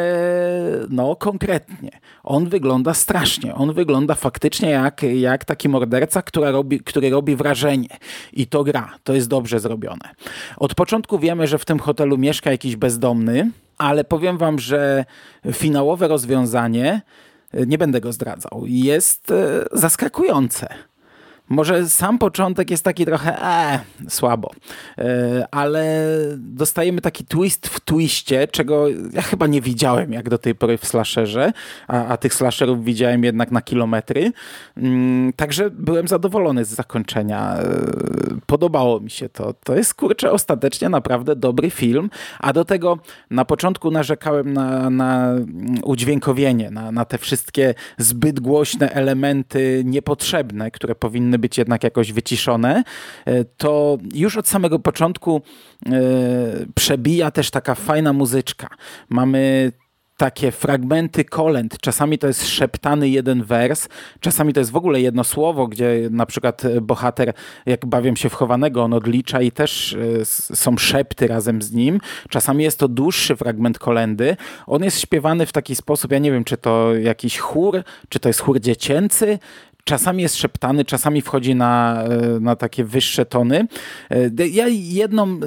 no, 0.88 1.16
konkretnie. 1.16 1.90
On 2.24 2.48
wygląda 2.48 2.94
strasznie. 2.94 3.54
On 3.54 3.72
wygląda 3.72 4.14
faktycznie 4.14 4.70
jak, 4.70 5.02
jak 5.02 5.44
taki 5.44 5.68
morderca, 5.68 6.22
która 6.22 6.50
robi, 6.50 6.80
który 6.80 7.10
robi 7.10 7.25
wrażenie. 7.34 7.88
I 8.32 8.46
to 8.46 8.64
gra. 8.64 8.94
To 9.04 9.14
jest 9.14 9.28
dobrze 9.28 9.60
zrobione. 9.60 10.14
Od 10.56 10.74
początku 10.74 11.18
wiemy, 11.18 11.46
że 11.46 11.58
w 11.58 11.64
tym 11.64 11.78
hotelu 11.78 12.18
mieszka 12.18 12.50
jakiś 12.50 12.76
bezdomny, 12.76 13.50
ale 13.78 14.04
powiem 14.04 14.38
wam, 14.38 14.58
że 14.58 15.04
finałowe 15.52 16.08
rozwiązanie, 16.08 17.02
e, 17.52 17.66
nie 17.66 17.78
będę 17.78 18.00
go 18.00 18.12
zdradzał, 18.12 18.62
jest 18.66 19.30
e, 19.30 19.64
zaskakujące. 19.72 20.68
Może 21.48 21.88
sam 21.88 22.18
początek 22.18 22.70
jest 22.70 22.84
taki 22.84 23.06
trochę 23.06 23.42
e, 23.42 23.80
słabo, 24.08 24.50
e, 24.98 25.46
ale 25.50 26.08
dostajemy 26.36 27.00
taki 27.00 27.24
twist 27.24 27.68
w 27.68 27.80
twiście, 27.80 28.48
czego 28.48 28.88
ja 29.12 29.22
chyba 29.22 29.46
nie 29.46 29.60
widziałem 29.60 30.12
jak 30.12 30.28
do 30.28 30.38
tej 30.38 30.54
pory 30.54 30.78
w 30.78 30.86
slasherze, 30.86 31.52
a, 31.88 32.06
a 32.06 32.16
tych 32.16 32.34
slasherów 32.34 32.84
widziałem 32.84 33.24
jednak 33.24 33.50
na 33.50 33.62
kilometry. 33.62 34.32
Mm, 34.76 35.32
także 35.32 35.70
byłem 35.70 36.08
zadowolony 36.08 36.64
z 36.64 36.68
zakończenia. 36.68 37.56
E, 37.56 38.16
Podobało 38.46 39.00
mi 39.00 39.10
się 39.10 39.28
to. 39.28 39.54
To 39.64 39.76
jest 39.76 39.94
kurczę 39.94 40.32
ostatecznie 40.32 40.88
naprawdę 40.88 41.36
dobry 41.36 41.70
film, 41.70 42.10
a 42.38 42.52
do 42.52 42.64
tego 42.64 42.98
na 43.30 43.44
początku 43.44 43.90
narzekałem 43.90 44.52
na, 44.52 44.90
na 44.90 45.34
udźwiękowienie, 45.82 46.70
na, 46.70 46.92
na 46.92 47.04
te 47.04 47.18
wszystkie 47.18 47.74
zbyt 47.98 48.40
głośne 48.40 48.92
elementy 48.92 49.82
niepotrzebne, 49.84 50.70
które 50.70 50.94
powinny 50.94 51.35
być 51.38 51.58
jednak 51.58 51.84
jakoś 51.84 52.12
wyciszone, 52.12 52.84
e, 53.24 53.44
to 53.44 53.98
już 54.14 54.36
od 54.36 54.48
samego 54.48 54.78
początku 54.78 55.42
e, 55.86 55.90
przebija 56.74 57.30
też 57.30 57.50
taka 57.50 57.74
fajna 57.74 58.12
muzyczka. 58.12 58.68
Mamy 59.08 59.72
takie 60.16 60.52
fragmenty 60.52 61.24
kolęd. 61.24 61.78
Czasami 61.80 62.18
to 62.18 62.26
jest 62.26 62.48
szeptany 62.48 63.08
jeden 63.08 63.44
wers, 63.44 63.88
czasami 64.20 64.52
to 64.52 64.60
jest 64.60 64.70
w 64.70 64.76
ogóle 64.76 65.00
jedno 65.00 65.24
słowo, 65.24 65.66
gdzie 65.66 66.08
na 66.10 66.26
przykład 66.26 66.62
bohater, 66.82 67.32
jak 67.66 67.86
bawią 67.86 68.16
się 68.16 68.28
w 68.28 68.34
chowanego, 68.34 68.82
on 68.82 68.92
odlicza 68.92 69.42
i 69.42 69.52
też 69.52 69.96
e, 70.20 70.24
są 70.56 70.76
szepty 70.78 71.26
razem 71.26 71.62
z 71.62 71.72
nim. 71.72 72.00
Czasami 72.28 72.64
jest 72.64 72.78
to 72.78 72.88
dłuższy 72.88 73.36
fragment 73.36 73.78
kolendy. 73.78 74.36
On 74.66 74.84
jest 74.84 75.00
śpiewany 75.00 75.46
w 75.46 75.52
taki 75.52 75.76
sposób, 75.76 76.12
ja 76.12 76.18
nie 76.18 76.32
wiem, 76.32 76.44
czy 76.44 76.56
to 76.56 76.94
jakiś 76.94 77.38
chór, 77.38 77.82
czy 78.08 78.20
to 78.20 78.28
jest 78.28 78.40
chór 78.40 78.60
dziecięcy, 78.60 79.38
Czasami 79.88 80.22
jest 80.22 80.36
szeptany, 80.36 80.84
czasami 80.84 81.22
wchodzi 81.22 81.54
na, 81.54 82.02
e, 82.02 82.40
na 82.40 82.56
takie 82.56 82.84
wyższe 82.84 83.26
tony. 83.26 83.66
E, 84.10 84.46
Ja 84.46 84.66
jedną 84.68 85.40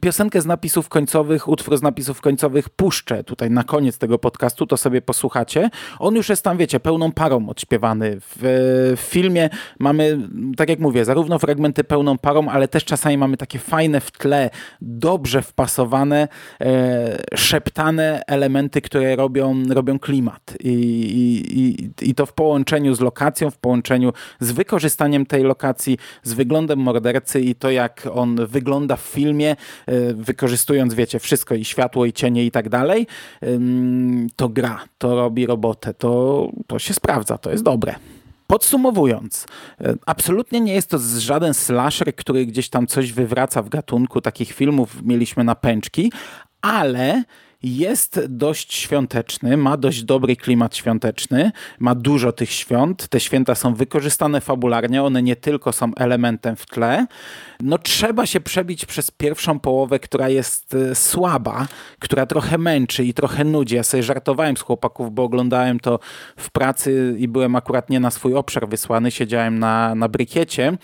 piosenkę 0.00 0.40
z 0.40 0.46
napisów 0.46 0.88
końcowych, 0.88 1.48
utwór 1.48 1.78
z 1.78 1.82
napisów 1.82 2.20
końcowych 2.20 2.68
puszczę 2.68 3.24
tutaj 3.24 3.50
na 3.50 3.64
koniec 3.64 3.98
tego 3.98 4.18
podcastu, 4.18 4.66
to 4.66 4.76
sobie 4.76 5.02
posłuchacie. 5.02 5.70
On 5.98 6.14
już 6.14 6.28
jest 6.28 6.44
tam, 6.44 6.56
wiecie, 6.56 6.80
pełną 6.80 7.12
parą 7.12 7.48
odśpiewany. 7.48 8.20
W, 8.20 8.36
w 8.96 9.00
filmie 9.00 9.50
mamy, 9.78 10.28
tak 10.56 10.68
jak 10.68 10.78
mówię, 10.78 11.04
zarówno 11.04 11.38
fragmenty 11.38 11.84
pełną 11.84 12.18
parą, 12.18 12.48
ale 12.48 12.68
też 12.68 12.84
czasami 12.84 13.18
mamy 13.18 13.36
takie 13.36 13.58
fajne 13.58 14.00
w 14.00 14.10
tle, 14.10 14.50
dobrze 14.80 15.42
wpasowane, 15.42 16.28
e, 16.60 17.36
szeptane 17.36 18.22
elementy, 18.26 18.80
które 18.80 19.16
robią, 19.16 19.62
robią 19.70 19.98
klimat. 19.98 20.54
I, 20.60 20.68
i, 20.68 21.60
i, 21.60 21.90
I 22.10 22.14
to 22.14 22.26
w 22.26 22.32
połączeniu 22.32 22.94
z 22.94 23.00
lokacją, 23.00 23.50
w 23.50 23.58
połączeniu 23.58 23.69
z 24.40 24.52
wykorzystaniem 24.52 25.26
tej 25.26 25.42
lokacji, 25.42 25.98
z 26.22 26.32
wyglądem 26.32 26.78
mordercy 26.78 27.40
i 27.40 27.54
to, 27.54 27.70
jak 27.70 28.08
on 28.12 28.46
wygląda 28.46 28.96
w 28.96 29.00
filmie, 29.00 29.50
e, 29.86 30.14
wykorzystując, 30.14 30.94
wiecie, 30.94 31.18
wszystko 31.18 31.54
i 31.54 31.64
światło, 31.64 32.06
i 32.06 32.12
cienie 32.12 32.44
i 32.44 32.50
tak 32.50 32.68
dalej, 32.68 33.06
to 34.36 34.48
gra, 34.48 34.84
to 34.98 35.16
robi 35.16 35.46
robotę, 35.46 35.94
to, 35.94 36.48
to 36.66 36.78
się 36.78 36.94
sprawdza, 36.94 37.38
to 37.38 37.50
jest 37.50 37.64
dobre. 37.64 37.94
Podsumowując, 38.46 39.46
e, 39.80 39.94
absolutnie 40.06 40.60
nie 40.60 40.74
jest 40.74 40.90
to 40.90 40.98
żaden 41.18 41.54
slasher, 41.54 42.14
który 42.14 42.46
gdzieś 42.46 42.68
tam 42.68 42.86
coś 42.86 43.12
wywraca 43.12 43.62
w 43.62 43.68
gatunku. 43.68 44.20
Takich 44.20 44.52
filmów 44.52 45.02
mieliśmy 45.02 45.44
na 45.44 45.54
pęczki, 45.54 46.12
ale 46.62 47.24
jest 47.62 48.20
dość 48.28 48.74
świąteczny, 48.74 49.56
ma 49.56 49.76
dość 49.76 50.02
dobry 50.02 50.36
klimat 50.36 50.76
świąteczny, 50.76 51.52
ma 51.78 51.94
dużo 51.94 52.32
tych 52.32 52.50
świąt. 52.50 53.08
Te 53.08 53.20
święta 53.20 53.54
są 53.54 53.74
wykorzystane 53.74 54.40
fabularnie, 54.40 55.02
one 55.02 55.22
nie 55.22 55.36
tylko 55.36 55.72
są 55.72 55.94
elementem 55.94 56.56
w 56.56 56.66
tle. 56.66 57.06
No 57.60 57.78
trzeba 57.78 58.26
się 58.26 58.40
przebić 58.40 58.86
przez 58.86 59.10
pierwszą 59.10 59.60
połowę, 59.60 59.98
która 59.98 60.28
jest 60.28 60.74
e, 60.74 60.94
słaba, 60.94 61.68
która 61.98 62.26
trochę 62.26 62.58
męczy 62.58 63.04
i 63.04 63.14
trochę 63.14 63.44
nudzi. 63.44 63.74
Ja 63.74 63.82
sobie 63.82 64.02
żartowałem 64.02 64.56
z 64.56 64.60
chłopaków, 64.60 65.14
bo 65.14 65.22
oglądałem 65.22 65.80
to 65.80 65.98
w 66.36 66.50
pracy 66.50 67.14
i 67.18 67.28
byłem 67.28 67.56
akurat 67.56 67.90
nie 67.90 68.00
na 68.00 68.10
swój 68.10 68.34
obszar 68.34 68.68
wysłany, 68.68 69.10
siedziałem 69.10 69.58
na, 69.58 69.94
na 69.94 70.08
brykiecie, 70.08 70.78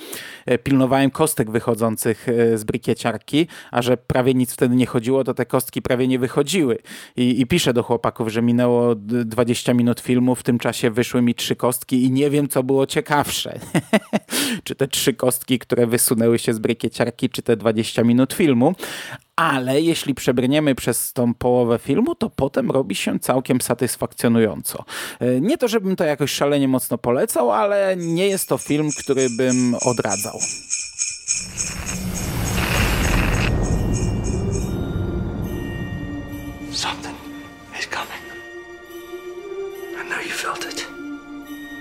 e, 0.46 0.58
pilnowałem 0.58 1.10
kostek 1.10 1.50
wychodzących 1.50 2.28
e, 2.28 2.58
z 2.58 2.64
brykieciarki, 2.64 3.46
a 3.70 3.82
że 3.82 3.96
prawie 3.96 4.34
nic 4.34 4.52
wtedy 4.52 4.76
nie 4.76 4.86
chodziło, 4.86 5.24
to 5.24 5.34
te 5.34 5.46
kostki 5.46 5.82
prawie 5.82 6.08
nie 6.08 6.18
wychodziły. 6.18 6.65
I, 7.16 7.40
i 7.40 7.46
piszę 7.46 7.72
do 7.72 7.82
chłopaków, 7.82 8.28
że 8.28 8.42
minęło 8.42 8.94
d- 8.94 9.24
20 9.24 9.74
minut 9.74 10.00
filmu, 10.00 10.34
w 10.34 10.42
tym 10.42 10.58
czasie 10.58 10.90
wyszły 10.90 11.22
mi 11.22 11.34
trzy 11.34 11.56
kostki 11.56 12.04
i 12.04 12.10
nie 12.10 12.30
wiem, 12.30 12.48
co 12.48 12.62
było 12.62 12.86
ciekawsze. 12.86 13.58
czy 14.64 14.74
te 14.74 14.88
trzy 14.88 15.14
kostki, 15.14 15.58
które 15.58 15.86
wysunęły 15.86 16.38
się 16.38 16.54
z 16.54 16.58
brykieciarki, 16.58 17.30
czy 17.30 17.42
te 17.42 17.56
20 17.56 18.04
minut 18.04 18.32
filmu. 18.34 18.74
Ale 19.36 19.80
jeśli 19.82 20.14
przebrniemy 20.14 20.74
przez 20.74 21.12
tą 21.12 21.34
połowę 21.34 21.78
filmu, 21.78 22.14
to 22.14 22.30
potem 22.30 22.70
robi 22.70 22.94
się 22.94 23.18
całkiem 23.18 23.60
satysfakcjonująco. 23.60 24.84
E, 25.20 25.40
Nie 25.40 25.58
to, 25.58 25.68
żebym 25.68 25.96
to 25.96 26.04
jakoś 26.04 26.30
szalenie 26.32 26.68
mocno 26.68 26.98
polecał, 26.98 27.52
ale 27.52 27.96
nie 27.96 28.26
jest 28.28 28.48
to 28.48 28.58
film, 28.58 28.88
który 28.98 29.26
bym 29.30 29.74
odradzał. 29.84 30.38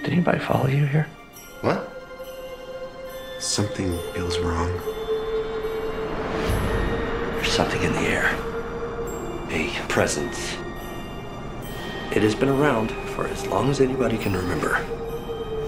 Did 0.06 0.14
anybody 0.14 0.38
follow 0.38 0.68
you 0.68 0.86
here? 0.86 1.08
What? 1.62 1.92
Something 3.40 3.98
feels 4.14 4.38
wrong. 4.38 4.70
There's 7.34 7.52
something 7.52 7.82
in 7.82 7.92
the 7.92 8.02
air. 8.02 8.30
A 9.50 9.72
presence. 9.90 10.58
It 12.12 12.22
has 12.22 12.36
been 12.36 12.50
around 12.50 12.92
for 13.16 13.26
as 13.26 13.48
long 13.48 13.72
as 13.72 13.82
anybody 13.82 14.20
can 14.20 14.34
remember. 14.34 14.76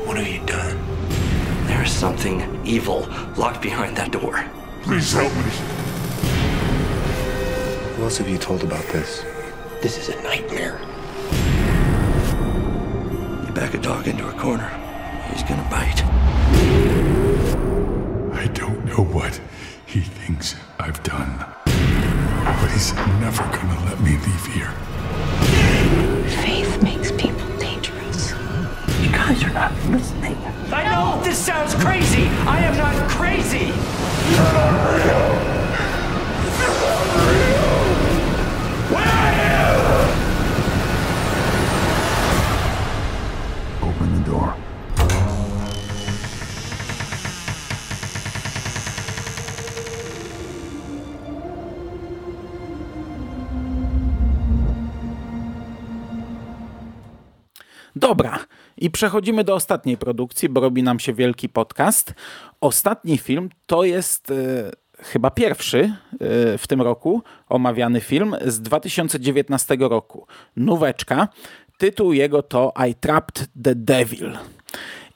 What 0.06 0.18
have 0.18 0.28
you 0.28 0.46
done? 0.46 0.78
There 1.66 1.82
is 1.82 1.92
something 1.92 2.64
evil 2.64 3.08
locked 3.38 3.64
behind 3.64 3.98
that 3.98 4.12
door. 4.12 4.46
Please 4.84 5.14
help 5.14 5.34
me. 5.34 5.50
Who 7.96 8.04
else 8.04 8.20
have 8.20 8.30
you 8.30 8.38
told 8.38 8.62
about 8.64 8.86
this? 8.90 9.26
This 9.82 9.98
is 9.98 10.10
a 10.10 10.22
nightmare. 10.22 10.80
You 13.58 13.64
back 13.64 13.74
a 13.74 13.80
dog 13.80 14.08
into 14.08 14.28
a 14.28 14.34
corner, 14.34 14.70
he's 15.32 15.42
gonna 15.42 15.68
bite. 15.72 16.04
I 18.36 18.46
don't 18.54 18.86
know 18.86 19.04
what 19.04 19.42
he 19.88 20.02
thinks 20.02 20.56
I've 20.80 21.02
done. 21.02 21.44
But 21.66 22.70
he's 22.70 22.94
never 23.20 23.42
gonna 23.42 23.84
let 23.86 24.00
me 24.00 24.12
leave 24.12 24.46
here. 24.54 24.72
Faith 26.44 26.84
makes 26.84 27.12
people 27.14 27.48
dangerous. 27.58 28.34
You 29.02 29.10
guys 29.10 29.44
are 29.44 29.54
not 29.54 29.74
listening. 29.86 30.38
I 30.72 30.84
know 30.84 31.20
this 31.24 31.40
sounds 31.40 31.74
crazy. 31.74 32.28
I 32.46 32.60
am 32.60 32.78
not 32.78 33.10
crazy. 33.10 33.72
Przechodzimy 58.98 59.44
do 59.44 59.56
ostatniej 59.56 59.98
produkcji, 59.98 60.50
bo 60.50 60.62
robi 60.62 60.84
nam 60.84 61.00
się 61.00 61.14
wielki 61.14 61.50
podcast. 61.50 62.14
Ostatni 62.62 63.18
film 63.18 63.50
to 63.66 63.84
jest 63.84 64.32
e, 64.32 64.36
chyba 65.00 65.32
pierwszy 65.32 65.80
e, 65.80 66.58
w 66.58 66.68
tym 66.68 66.82
roku 66.82 67.22
omawiany 67.50 68.02
film 68.02 68.36
z 68.46 68.62
2019 68.62 69.78
roku. 69.80 70.28
Nóweczka. 70.56 71.28
Tytuł 71.78 72.14
jego 72.14 72.44
to 72.44 72.74
I 72.90 72.96
Trapped 72.96 73.48
the 73.64 73.76
Devil. 73.76 74.38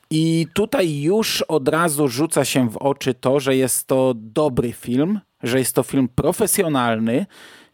I 0.10 0.48
tutaj 0.54 1.02
już 1.02 1.41
od 1.41 1.67
razu 1.67 2.08
rzuca 2.08 2.46
się 2.46 2.70
w 2.70 2.78
oczy 2.78 3.13
to, 3.13 3.39
że 3.39 3.56
jest 3.56 3.88
to 3.88 4.13
dobry 4.15 4.74
film, 4.74 5.20
że 5.44 5.60
jest 5.60 5.76
to 5.76 5.84
film 5.84 6.08
profesjonalny. 6.15 7.26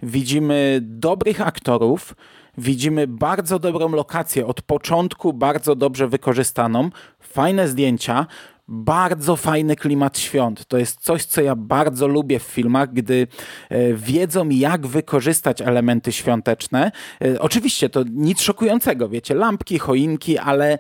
Widzimy 0.04 0.80
dobrych 0.82 1.42
aktorów, 1.42 2.16
widzimy 2.58 3.08
bardzo 3.08 3.60
dobrą 3.60 3.90
lokację, 3.90 4.48
od 4.48 4.62
początku 4.62 5.34
bardzo 5.34 5.76
dobrze 5.76 6.08
wykorzystaną, 6.08 6.90
fajne 7.20 7.68
zdjęcia, 7.68 8.26
bardzo 8.68 9.36
fajny 9.36 9.76
klimat 9.76 10.20
świąt. 10.20 10.66
To 10.66 10.78
jest 10.78 11.00
coś, 11.02 11.26
co 11.26 11.42
ja 11.42 11.56
bardzo 11.56 12.08
lubię 12.08 12.40
w 12.40 12.44
filmach, 12.44 12.94
gdy 12.94 13.28
e, 13.70 13.94
wiedzą, 13.94 14.50
jak 14.50 14.88
wykorzystać 14.88 15.62
elementy 15.62 16.12
świąteczne. 16.12 16.92
E, 17.22 17.40
oczywiście 17.40 17.90
to 17.90 18.04
nic 18.12 18.42
szokującego, 18.42 19.10
wiecie, 19.10 19.36
lampki, 19.36 19.80
choinki, 19.80 20.38
ale 20.38 20.74
e, 20.74 20.78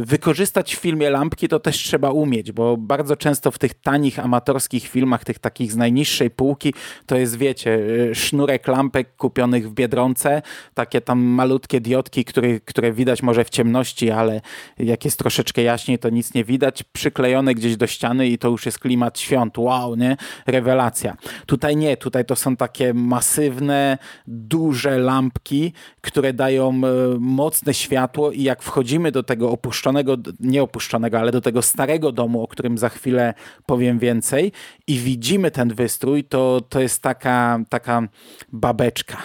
wykorzystać 0.00 0.76
w 0.76 0.78
filmie 0.78 1.10
lampki 1.10 1.48
to 1.48 1.60
też 1.60 1.76
trzeba 1.76 2.10
umieć, 2.10 2.52
bo 2.52 2.76
bardzo 2.76 3.16
często 3.16 3.50
w 3.50 3.58
tych 3.58 3.74
tanich, 3.74 4.18
amatorskich 4.18 4.88
filmach, 4.88 5.24
tych 5.24 5.38
takich 5.38 5.72
z 5.72 5.76
najniższej 5.76 6.30
półki, 6.30 6.74
to 7.06 7.16
jest, 7.16 7.36
wiecie, 7.36 7.78
sznurek 8.14 8.68
lampek 8.68 9.16
kupionych 9.16 9.70
w 9.70 9.72
Biedronce, 9.72 10.42
takie 10.74 11.00
tam 11.00 11.18
malutkie 11.18 11.80
diodki, 11.80 12.24
które, 12.24 12.60
które 12.60 12.92
widać 12.92 13.22
może 13.22 13.44
w 13.44 13.50
ciemności, 13.50 14.10
ale 14.10 14.40
jak 14.78 15.04
jest 15.04 15.18
troszeczkę 15.18 15.62
jaśniej, 15.62 15.98
to 15.98 16.10
nic 16.10 16.34
nie 16.34 16.44
widać. 16.44 16.82
Przykle 16.82 17.25
przyklejone 17.26 17.54
gdzieś 17.54 17.76
do 17.76 17.86
ściany 17.86 18.28
i 18.28 18.38
to 18.38 18.48
już 18.48 18.66
jest 18.66 18.78
klimat 18.78 19.18
świąt. 19.18 19.58
Wow, 19.58 19.96
nie? 19.96 20.16
Rewelacja. 20.46 21.16
Tutaj 21.46 21.76
nie, 21.76 21.96
tutaj 21.96 22.24
to 22.24 22.36
są 22.36 22.56
takie 22.56 22.94
masywne, 22.94 23.98
duże 24.26 24.98
lampki, 24.98 25.72
które 26.00 26.32
dają 26.32 26.68
e, 26.68 26.72
mocne 27.18 27.74
światło 27.74 28.32
i 28.32 28.42
jak 28.42 28.62
wchodzimy 28.62 29.12
do 29.12 29.22
tego 29.22 29.50
opuszczonego, 29.50 30.16
nie 30.40 30.62
opuszczonego, 30.62 31.18
ale 31.18 31.32
do 31.32 31.40
tego 31.40 31.62
starego 31.62 32.12
domu, 32.12 32.42
o 32.42 32.48
którym 32.48 32.78
za 32.78 32.88
chwilę 32.88 33.34
powiem 33.66 33.98
więcej 33.98 34.52
i 34.86 34.98
widzimy 34.98 35.50
ten 35.50 35.74
wystrój, 35.74 36.24
to, 36.24 36.60
to 36.68 36.80
jest 36.80 37.02
taka, 37.02 37.58
taka 37.68 38.08
babeczka 38.52 39.16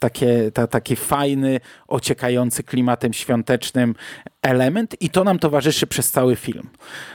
takie, 0.00 0.50
ta, 0.54 0.66
taki 0.66 0.96
fajny, 0.96 1.60
ociekający 1.88 2.62
klimatem 2.62 3.12
świątecznym 3.12 3.94
element 4.42 4.96
i 5.02 5.10
to 5.10 5.24
nam 5.24 5.38
towarzyszy 5.38 5.86
przez 5.86 6.10
cały 6.10 6.36
film. 6.36 6.68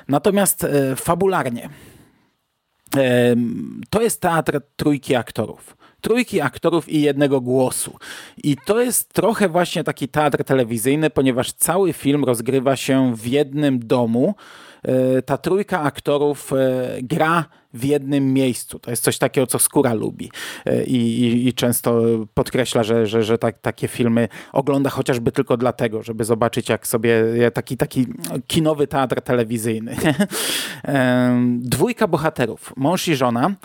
Natomiast 0.07 0.63
e, 0.63 0.95
fabularnie 0.95 1.69
e, 2.97 3.35
to 3.89 4.01
jest 4.01 4.21
teatr 4.21 4.61
trójki 4.75 5.15
aktorów 5.15 5.75
trójki 6.05 6.41
aktorów 6.41 6.89
i 6.89 7.01
jednego 7.01 7.41
głosu. 7.41 7.97
I 8.43 8.57
to 8.65 8.81
jest 8.81 9.13
trochę 9.13 9.49
właśnie 9.49 9.83
taki 9.83 10.07
teatr 10.07 10.43
telewizyjny, 10.43 11.09
ponieważ 11.09 11.53
cały 11.53 11.93
film 11.93 12.23
rozgrywa 12.23 12.75
się 12.75 13.15
w 13.15 13.27
jednym 13.27 13.87
domu. 13.87 14.35
E, 14.85 15.21
ta 15.21 15.37
trójka 15.37 15.81
aktorów 15.81 16.53
e, 16.53 16.55
gra 17.01 17.45
w 17.73 17.83
jednym 17.83 18.33
miejscu. 18.33 18.79
To 18.79 18.91
jest 18.91 19.03
coś 19.03 19.17
takiego, 19.17 19.47
co 19.47 19.59
Skóra 19.59 19.93
lubi 19.93 20.31
e, 20.65 20.83
i, 20.83 21.21
i, 21.21 21.47
i 21.47 21.53
często 21.53 22.01
podkreśla, 22.33 22.83
że, 22.83 23.07
że, 23.07 23.23
że 23.23 23.37
tak, 23.37 23.59
takie 23.59 23.87
filmy 23.87 24.27
ogląda 24.53 24.89
chociażby 24.89 25.31
tylko 25.31 25.57
dlatego, 25.57 26.03
żeby 26.03 26.23
zobaczyć 26.23 26.69
jak 26.69 26.87
sobie 26.87 27.23
taki, 27.53 27.77
taki 27.77 28.07
kinowy 28.47 28.87
teatr 28.87 29.21
telewizyjny. 29.21 29.95
Dwójka 31.59 32.07
bohaterów, 32.07 32.73
mąż 32.77 33.07
i 33.07 33.15
żona, 33.15 33.55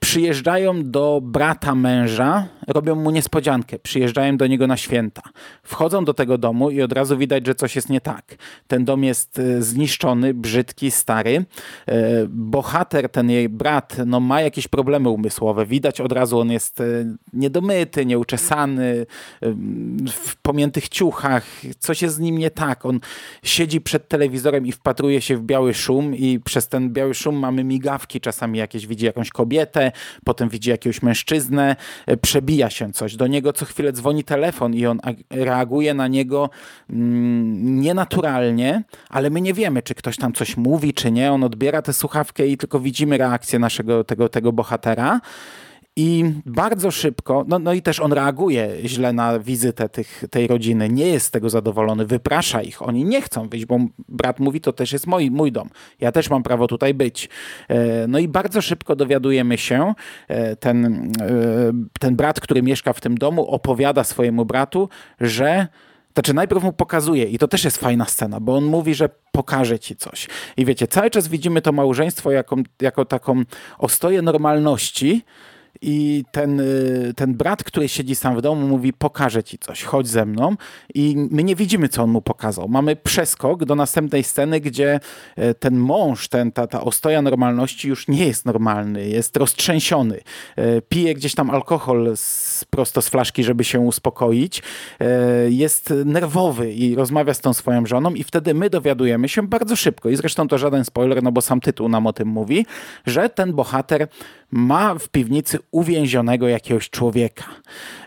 przyjeżdżają 0.00 0.90
do 0.90 1.20
brata 1.22 1.74
męża, 1.74 2.48
robią 2.66 2.94
mu 2.94 3.10
niespodziankę, 3.10 3.78
przyjeżdżają 3.78 4.36
do 4.36 4.46
niego 4.46 4.66
na 4.66 4.76
święta. 4.76 5.22
Wchodzą 5.62 6.04
do 6.04 6.14
tego 6.14 6.38
domu 6.38 6.70
i 6.70 6.82
od 6.82 6.92
razu 6.92 7.18
widać, 7.18 7.46
że 7.46 7.54
coś 7.54 7.76
jest 7.76 7.88
nie 7.88 8.00
tak. 8.00 8.36
Ten 8.66 8.84
dom 8.84 9.04
jest 9.04 9.38
e, 9.38 9.62
zniszczony, 9.62 10.34
brzydki, 10.34 10.90
stary. 10.90 11.44
E, 11.86 12.26
bohater, 12.28 13.08
ten 13.08 13.30
jej 13.30 13.48
brat, 13.48 13.96
no, 14.06 14.20
ma 14.20 14.40
jakieś 14.40 14.68
problemy 14.68 15.08
umysłowe. 15.08 15.66
Widać 15.66 16.00
od 16.00 16.12
razu, 16.12 16.38
on 16.38 16.50
jest 16.50 16.80
e, 16.80 16.84
niedomyty, 17.32 18.06
nieuczesany, 18.06 19.06
w 20.08 20.36
pomiętych 20.36 20.88
ciuchach. 20.88 21.46
Coś 21.78 22.02
jest 22.02 22.14
z 22.14 22.18
nim 22.18 22.38
nie 22.38 22.50
tak. 22.50 22.86
On 22.86 23.00
siedzi 23.42 23.80
przed 23.80 24.08
telewizorem 24.08 24.66
i 24.66 24.72
wpatruje 24.72 25.20
się 25.20 25.36
w 25.36 25.42
biały 25.42 25.74
szum 25.74 26.14
i 26.14 26.40
przez 26.44 26.68
ten 26.68 26.92
biały 26.92 27.14
szum 27.14 27.36
mamy 27.36 27.64
migawki, 27.64 28.20
czasami 28.20 28.58
jakieś 28.58 28.86
widzi 28.86 29.06
jakąś 29.06 29.30
kobietę, 29.30 29.89
potem 30.24 30.48
widzi 30.48 30.70
jakiegoś 30.70 31.02
mężczyznę, 31.02 31.76
e, 32.06 32.16
przebija 32.16 32.70
się 32.70 32.92
coś. 32.92 33.16
Do 33.16 33.26
niego 33.26 33.52
co 33.52 33.64
chwilę 33.64 33.92
dzwoni 33.92 34.24
telefon 34.24 34.74
i 34.74 34.86
on 34.86 35.00
reaguje 35.30 35.94
na 35.94 36.08
niego 36.08 36.50
mm, 36.90 37.80
nienaturalnie, 37.80 38.82
ale 39.08 39.30
my 39.30 39.40
nie 39.40 39.54
wiemy, 39.54 39.82
czy 39.82 39.94
ktoś 39.94 40.16
tam 40.16 40.32
coś 40.32 40.56
mówi, 40.56 40.94
czy 40.94 41.10
nie. 41.10 41.32
On 41.32 41.44
odbiera 41.44 41.82
tę 41.82 41.92
słuchawkę 41.92 42.46
i 42.46 42.56
tylko 42.56 42.80
widzimy 42.80 43.18
reakcję 43.18 43.58
naszego 43.58 44.04
tego, 44.04 44.28
tego 44.28 44.52
bohatera. 44.52 45.20
I 45.96 46.24
bardzo 46.46 46.90
szybko, 46.90 47.44
no, 47.48 47.58
no 47.58 47.72
i 47.72 47.82
też 47.82 48.00
on 48.00 48.12
reaguje 48.12 48.70
źle 48.84 49.12
na 49.12 49.38
wizytę 49.38 49.88
tych, 49.88 50.24
tej 50.30 50.46
rodziny, 50.46 50.88
nie 50.88 51.06
jest 51.06 51.26
z 51.26 51.30
tego 51.30 51.50
zadowolony, 51.50 52.06
wyprasza 52.06 52.62
ich. 52.62 52.82
Oni 52.82 53.04
nie 53.04 53.22
chcą 53.22 53.48
wyjść, 53.48 53.66
bo 53.66 53.78
brat 54.08 54.40
mówi, 54.40 54.60
to 54.60 54.72
też 54.72 54.92
jest 54.92 55.06
mój, 55.06 55.30
mój 55.30 55.52
dom. 55.52 55.68
Ja 56.00 56.12
też 56.12 56.30
mam 56.30 56.42
prawo 56.42 56.66
tutaj 56.66 56.94
być. 56.94 57.28
E, 57.68 58.06
no 58.06 58.18
i 58.18 58.28
bardzo 58.28 58.62
szybko 58.62 58.96
dowiadujemy 58.96 59.58
się, 59.58 59.94
e, 60.28 60.56
ten, 60.56 61.10
e, 61.20 61.30
ten 62.00 62.16
brat, 62.16 62.40
który 62.40 62.62
mieszka 62.62 62.92
w 62.92 63.00
tym 63.00 63.18
domu, 63.18 63.46
opowiada 63.46 64.04
swojemu 64.04 64.44
bratu, 64.44 64.88
że 65.20 65.68
znaczy 66.14 66.34
najpierw 66.34 66.62
mu 66.62 66.72
pokazuje 66.72 67.24
i 67.24 67.38
to 67.38 67.48
też 67.48 67.64
jest 67.64 67.78
fajna 67.78 68.04
scena, 68.04 68.40
bo 68.40 68.56
on 68.56 68.64
mówi, 68.64 68.94
że 68.94 69.08
pokaże 69.32 69.78
ci 69.78 69.96
coś. 69.96 70.28
I 70.56 70.64
wiecie, 70.64 70.86
cały 70.86 71.10
czas 71.10 71.28
widzimy 71.28 71.62
to 71.62 71.72
małżeństwo 71.72 72.30
jako, 72.30 72.56
jako 72.82 73.04
taką 73.04 73.42
ostoję 73.78 74.22
normalności, 74.22 75.24
i 75.82 76.24
ten, 76.32 76.60
y, 76.60 77.12
ten 77.16 77.34
brat, 77.34 77.64
który 77.64 77.88
siedzi 77.88 78.14
sam 78.14 78.36
w 78.36 78.42
domu, 78.42 78.66
mówi: 78.66 78.92
Pokażę 78.92 79.42
ci 79.42 79.58
coś, 79.58 79.82
chodź 79.82 80.08
ze 80.08 80.26
mną. 80.26 80.56
I 80.94 81.16
my 81.30 81.44
nie 81.44 81.56
widzimy, 81.56 81.88
co 81.88 82.02
on 82.02 82.10
mu 82.10 82.22
pokazał. 82.22 82.68
Mamy 82.68 82.96
przeskok 82.96 83.64
do 83.64 83.74
następnej 83.74 84.24
sceny, 84.24 84.60
gdzie 84.60 85.00
e, 85.36 85.54
ten 85.54 85.76
mąż, 85.76 86.28
ten, 86.28 86.52
ta, 86.52 86.66
ta 86.66 86.80
ostoja 86.80 87.22
normalności 87.22 87.88
już 87.88 88.08
nie 88.08 88.26
jest 88.26 88.46
normalny, 88.46 89.08
jest 89.08 89.36
roztrzęsiony. 89.36 90.20
E, 90.56 90.80
pije 90.82 91.14
gdzieś 91.14 91.34
tam 91.34 91.50
alkohol 91.50 92.12
z, 92.16 92.64
prosto 92.64 93.02
z 93.02 93.08
flaszki, 93.08 93.44
żeby 93.44 93.64
się 93.64 93.80
uspokoić. 93.80 94.62
E, 95.00 95.50
jest 95.50 95.94
nerwowy 96.04 96.72
i 96.72 96.94
rozmawia 96.94 97.34
z 97.34 97.40
tą 97.40 97.52
swoją 97.52 97.86
żoną, 97.86 98.14
i 98.14 98.24
wtedy 98.24 98.54
my 98.54 98.70
dowiadujemy 98.70 99.28
się 99.28 99.42
bardzo 99.42 99.76
szybko. 99.76 100.08
I 100.08 100.16
zresztą 100.16 100.48
to 100.48 100.58
żaden 100.58 100.84
spoiler, 100.84 101.22
no 101.22 101.32
bo 101.32 101.40
sam 101.40 101.60
tytuł 101.60 101.88
nam 101.88 102.06
o 102.06 102.12
tym 102.12 102.28
mówi, 102.28 102.66
że 103.06 103.28
ten 103.28 103.52
bohater 103.52 104.08
ma 104.50 104.94
w 104.94 105.08
piwnicy 105.08 105.58
uwięzionego 105.72 106.48
jakiegoś 106.48 106.90
człowieka. 106.90 107.44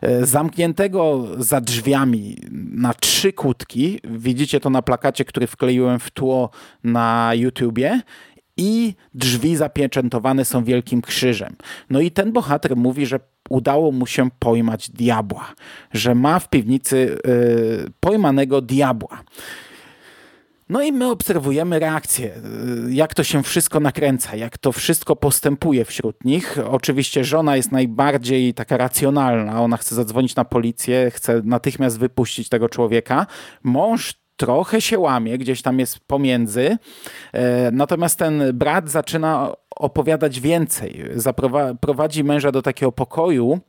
E, 0.02 0.26
zamkniętego 0.26 1.28
za 1.38 1.62
drzwiami 1.62 2.38
na 2.72 2.94
trzy 2.94 3.34
kłódki. 3.34 4.00
Widzicie 4.04 4.60
to 4.60 4.70
na 4.70 4.82
plakacie, 4.82 5.26
który 5.26 5.48
wkleiłem 5.48 6.00
w 6.00 6.12
tło 6.12 6.50
na 6.84 7.32
YouTubie 7.36 8.02
i 8.58 8.94
drzwi 9.14 9.56
zapieczętowane 9.56 10.46
są 10.46 10.64
wielkim 10.64 11.02
krzyżem. 11.02 11.56
No 11.90 12.00
i 12.00 12.12
ten 12.12 12.32
bohater 12.32 12.76
mówi, 12.76 13.06
że 13.06 13.20
udało 13.50 13.92
mu 13.92 14.08
się 14.08 14.30
pojmać 14.40 14.90
diabła, 14.90 15.54
że 15.92 16.16
ma 16.16 16.40
w 16.40 16.50
piwnicy 16.50 17.18
yy, 17.26 17.90
pojmanego 18.00 18.62
diabła. 18.62 19.24
No 20.70 20.82
i 20.82 20.92
my 20.92 21.10
obserwujemy 21.10 21.80
reakcję, 21.80 22.36
y, 22.88 22.94
jak 22.94 23.14
to 23.14 23.24
się 23.24 23.44
wszystko 23.44 23.80
nakręca, 23.80 24.36
jak 24.36 24.58
to 24.58 24.72
wszystko 24.72 25.16
postępuje 25.16 25.86
wśród 25.86 26.26
nich. 26.26 26.58
Oczywiście 26.72 27.24
żona 27.24 27.56
jest 27.56 27.72
najbardziej 27.72 28.54
taka 28.54 28.78
racjonalna, 28.78 29.62
ona 29.62 29.78
chce 29.78 29.96
zadzwonić 29.96 30.36
na 30.36 30.46
policję, 30.46 31.12
chce 31.12 31.42
natychmiast 31.44 32.00
wypuścić 32.00 32.50
tego 32.50 32.70
człowieka. 32.70 33.28
Mąż 33.64 34.14
trochę 34.36 34.82
się 34.82 35.00
łamie, 35.00 35.38
gdzieś 35.38 35.62
tam 35.62 35.80
jest 35.80 36.00
pomiędzy. 36.00 36.78
E, 37.34 37.72
natomiast 37.72 38.20
ten 38.20 38.44
brat 38.54 38.90
zaczyna 38.90 39.54
opowiadać 39.76 40.40
więcej. 40.40 41.04
Zaprowadzi 41.16 42.24
męża 42.24 42.52
do 42.52 42.62
takiego 42.62 42.92
pokoju, 42.92 43.60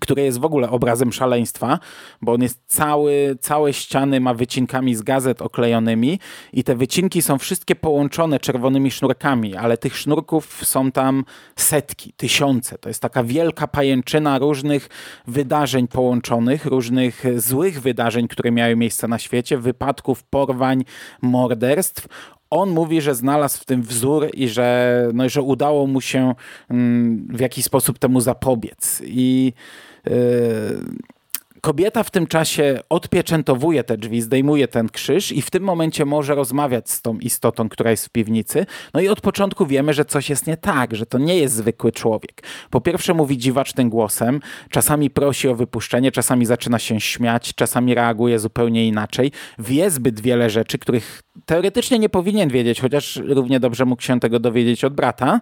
który 0.00 0.22
jest 0.22 0.38
w 0.38 0.44
ogóle 0.44 0.70
obrazem 0.70 1.12
szaleństwa, 1.12 1.78
bo 2.22 2.32
on 2.32 2.42
jest 2.42 2.60
cały, 2.66 3.36
całe 3.40 3.72
ściany 3.72 4.20
ma 4.20 4.34
wycinkami 4.34 4.94
z 4.94 5.02
gazet 5.02 5.42
oklejonymi 5.42 6.20
i 6.52 6.64
te 6.64 6.74
wycinki 6.74 7.22
są 7.22 7.38
wszystkie 7.38 7.74
połączone 7.76 8.40
czerwonymi 8.40 8.90
sznurkami, 8.90 9.56
ale 9.56 9.78
tych 9.78 9.96
sznurków 9.96 10.60
są 10.64 10.92
tam 10.92 11.24
setki, 11.56 12.12
tysiące. 12.12 12.78
To 12.78 12.88
jest 12.88 13.02
taka 13.02 13.24
wielka 13.24 13.66
pajęczyna 13.66 14.38
różnych 14.38 14.88
wydarzeń 15.26 15.88
połączonych, 15.88 16.64
różnych 16.64 17.24
złych 17.36 17.80
wydarzeń, 17.80 18.28
które 18.28 18.50
miały 18.50 18.76
miejsce 18.76 19.08
na 19.08 19.18
świecie, 19.18 19.58
wypadków, 19.58 20.22
porwań, 20.24 20.84
morderstw 21.22 22.08
on 22.50 22.70
mówi, 22.70 23.00
że 23.00 23.14
znalazł 23.14 23.60
w 23.60 23.64
tym 23.64 23.82
wzór 23.82 24.28
i 24.34 24.48
że, 24.48 25.08
no, 25.14 25.28
że 25.28 25.42
udało 25.42 25.86
mu 25.86 26.00
się 26.00 26.34
mm, 26.70 27.28
w 27.30 27.40
jakiś 27.40 27.64
sposób 27.64 27.98
temu 27.98 28.20
zapobiec. 28.20 29.02
I 29.04 29.52
yy, 30.06 30.12
kobieta 31.60 32.02
w 32.02 32.10
tym 32.10 32.26
czasie 32.26 32.80
odpieczętowuje 32.88 33.84
te 33.84 33.96
drzwi, 33.96 34.20
zdejmuje 34.20 34.68
ten 34.68 34.88
krzyż 34.88 35.32
i 35.32 35.42
w 35.42 35.50
tym 35.50 35.62
momencie 35.62 36.04
może 36.04 36.34
rozmawiać 36.34 36.90
z 36.90 37.02
tą 37.02 37.18
istotą, 37.18 37.68
która 37.68 37.90
jest 37.90 38.06
w 38.06 38.10
piwnicy. 38.10 38.66
No 38.94 39.00
i 39.00 39.08
od 39.08 39.20
początku 39.20 39.66
wiemy, 39.66 39.94
że 39.94 40.04
coś 40.04 40.30
jest 40.30 40.46
nie 40.46 40.56
tak, 40.56 40.96
że 40.96 41.06
to 41.06 41.18
nie 41.18 41.38
jest 41.38 41.54
zwykły 41.54 41.92
człowiek. 41.92 42.42
Po 42.70 42.80
pierwsze 42.80 43.14
mówi 43.14 43.38
dziwacznym 43.38 43.90
głosem, 43.90 44.40
czasami 44.70 45.10
prosi 45.10 45.48
o 45.48 45.54
wypuszczenie, 45.54 46.12
czasami 46.12 46.46
zaczyna 46.46 46.78
się 46.78 47.00
śmiać, 47.00 47.54
czasami 47.54 47.94
reaguje 47.94 48.38
zupełnie 48.38 48.86
inaczej. 48.86 49.32
Wie 49.58 49.90
zbyt 49.90 50.20
wiele 50.20 50.50
rzeczy, 50.50 50.78
których 50.78 51.22
teoretycznie 51.46 51.98
nie 51.98 52.08
powinien 52.08 52.48
wiedzieć, 52.48 52.80
chociaż 52.80 53.16
równie 53.16 53.60
dobrze 53.60 53.84
mógł 53.84 54.02
się 54.02 54.20
tego 54.20 54.40
dowiedzieć 54.40 54.84
od 54.84 54.94
brata. 54.94 55.40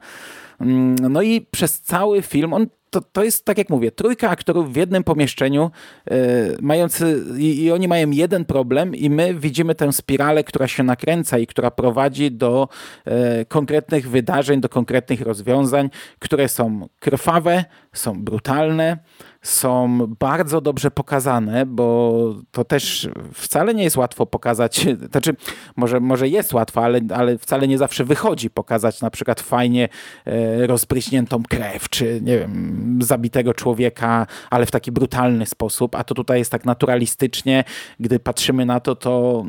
Mm, 0.60 0.96
no 1.12 1.22
i 1.22 1.40
przez 1.40 1.80
cały 1.80 2.22
film 2.22 2.52
on 2.52 2.66
to, 2.90 3.00
to 3.00 3.24
jest, 3.24 3.44
tak 3.44 3.58
jak 3.58 3.70
mówię, 3.70 3.92
trójka 3.92 4.30
aktorów 4.30 4.72
w 4.72 4.76
jednym 4.76 5.04
pomieszczeniu, 5.04 5.70
yy, 6.10 6.16
mający, 6.60 7.24
i, 7.38 7.62
i, 7.62 7.72
oni 7.72 7.88
mają 7.88 8.10
jeden 8.10 8.44
problem 8.44 8.94
i 8.94 9.10
my 9.10 9.34
widzimy 9.34 9.74
tę 9.74 9.92
spiralę, 9.92 10.44
która 10.44 10.68
się 10.68 10.82
nakręca 10.82 11.38
i 11.38 11.46
która 11.46 11.70
prowadzi 11.70 12.32
do 12.32 12.68
yy, 13.06 13.12
konkretnych 13.48 14.10
wydarzeń, 14.10 14.60
do 14.60 14.68
konkretnych 14.68 15.20
rozwiązań, 15.20 15.90
które 16.18 16.48
są 16.48 16.88
krwawe, 17.00 17.64
są 17.92 18.24
brutalne, 18.24 18.98
są 19.46 19.98
bardzo 20.18 20.60
dobrze 20.60 20.90
pokazane, 20.90 21.66
bo 21.66 22.34
to 22.50 22.64
też 22.64 23.08
wcale 23.32 23.74
nie 23.74 23.84
jest 23.84 23.96
łatwo 23.96 24.26
pokazać, 24.26 24.86
znaczy 25.10 25.36
może, 25.76 26.00
może 26.00 26.28
jest 26.28 26.54
łatwo, 26.54 26.84
ale, 26.84 27.00
ale 27.14 27.38
wcale 27.38 27.68
nie 27.68 27.78
zawsze 27.78 28.04
wychodzi 28.04 28.50
pokazać 28.50 29.00
na 29.00 29.10
przykład 29.10 29.40
fajnie 29.40 29.88
e, 30.24 30.66
rozpryśniętą 30.66 31.42
krew, 31.42 31.88
czy 31.88 32.20
nie 32.22 32.38
wiem, 32.38 32.98
zabitego 33.02 33.54
człowieka, 33.54 34.26
ale 34.50 34.66
w 34.66 34.70
taki 34.70 34.92
brutalny 34.92 35.46
sposób, 35.46 35.94
a 35.94 36.04
to 36.04 36.14
tutaj 36.14 36.38
jest 36.38 36.50
tak 36.50 36.64
naturalistycznie, 36.64 37.64
gdy 38.00 38.18
patrzymy 38.18 38.66
na 38.66 38.80
to, 38.80 38.96
to 38.96 39.44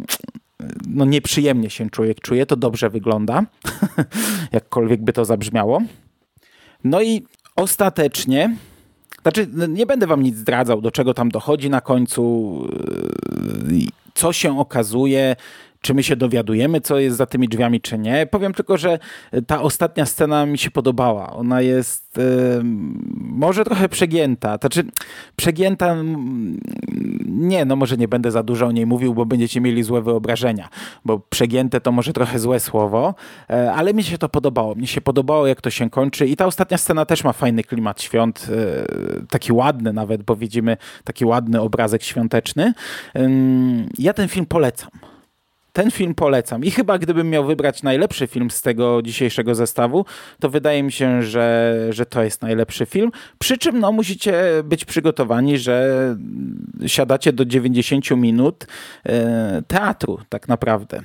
no 0.88 1.06
nieprzyjemnie 1.06 1.70
się 1.70 1.90
człowiek 1.90 2.20
czuje, 2.22 2.46
to 2.46 2.56
dobrze 2.56 2.90
wygląda, 2.90 3.44
jakkolwiek 4.52 5.02
by 5.02 5.14
to 5.14 5.26
zabrzmiało. 5.26 5.82
No 6.84 7.02
i 7.02 7.26
ostatecznie 7.56 8.56
znaczy, 9.28 9.48
no, 9.54 9.66
nie 9.66 9.86
będę 9.86 10.08
wam 10.08 10.24
nic 10.24 10.38
zdradzał, 10.38 10.82
do 10.82 10.92
czego 10.92 11.14
tam 11.14 11.30
dochodzi 11.30 11.70
na 11.70 11.82
końcu, 11.82 12.62
yy, 13.70 13.80
co 14.14 14.34
się 14.34 14.60
okazuje, 14.60 15.36
czy 15.82 15.94
my 15.94 16.04
się 16.04 16.16
dowiadujemy, 16.16 16.82
co 16.82 17.00
jest 17.00 17.18
za 17.18 17.26
tymi 17.26 17.48
drzwiami, 17.48 17.82
czy 17.82 17.98
nie. 17.98 18.26
Powiem 18.26 18.54
tylko, 18.54 18.78
że 18.78 19.00
ta 19.48 19.62
ostatnia 19.62 20.06
scena 20.06 20.46
mi 20.46 20.58
się 20.58 20.72
podobała. 20.72 21.34
Ona 21.34 21.62
jest 21.62 22.18
może 23.20 23.64
trochę 23.64 23.90
przegięta. 23.90 24.58
Znaczy, 24.58 24.84
przegięta, 25.36 25.96
nie, 27.26 27.66
no 27.66 27.76
może 27.76 27.98
nie 27.98 28.08
będę 28.08 28.32
za 28.32 28.44
dużo 28.44 28.66
o 28.66 28.72
niej 28.72 28.86
mówił, 28.86 29.14
bo 29.14 29.26
będziecie 29.26 29.62
mieli 29.62 29.84
złe 29.84 30.02
wyobrażenia, 30.02 30.70
bo 31.06 31.20
przegięte 31.20 31.82
to 31.82 31.92
może 31.92 32.14
trochę 32.14 32.40
złe 32.40 32.60
słowo, 32.60 33.16
yy, 33.50 33.72
ale 33.72 33.94
mi 33.94 34.04
się 34.04 34.18
to 34.18 34.30
podobało. 34.30 34.76
Mi 34.76 34.88
się 34.88 35.02
podobało, 35.02 35.48
jak 35.48 35.62
to 35.62 35.70
się 35.70 35.90
kończy 35.90 36.28
i 36.28 36.36
ta 36.36 36.46
ostatnia 36.46 36.78
scena 36.78 37.06
też 37.06 37.24
ma 37.24 37.34
fajny 37.34 37.64
klimat 37.64 38.02
świąt, 38.02 38.48
yy, 38.50 39.26
taki 39.30 39.54
ładny 39.54 39.94
nawet, 39.94 40.24
bo 40.24 40.36
widzimy 40.36 40.78
taki 41.04 41.26
ładny 41.26 41.62
obrazek 41.62 42.04
świąteczny. 42.04 42.74
Ja 43.98 44.14
ten 44.14 44.28
film 44.28 44.46
polecam 44.46 44.90
ten 45.78 45.92
film 45.92 46.16
polecam. 46.16 46.64
I 46.64 46.72
chyba 46.72 46.98
gdybym 46.98 47.30
miał 47.30 47.46
wybrać 47.46 47.84
najlepszy 47.84 48.28
film 48.28 48.52
z 48.52 48.62
tego 48.62 49.02
dzisiejszego 49.02 49.56
zestawu, 49.56 50.06
to 50.40 50.50
wydaje 50.50 50.84
mi 50.84 50.92
się, 50.92 51.24
że, 51.24 51.76
że 51.90 52.06
to 52.06 52.24
jest 52.24 52.42
najlepszy 52.42 52.86
film. 52.86 53.12
Przy 53.40 53.58
czym 53.58 53.80
no, 53.80 53.92
musicie 53.92 54.34
być 54.64 54.86
przygotowani, 54.86 55.58
że 55.58 56.16
siadacie 56.88 57.34
do 57.34 57.46
90 57.46 58.12
minut 58.12 58.68
e, 59.06 59.62
teatru 59.68 60.20
tak 60.30 60.48
naprawdę. 60.48 61.02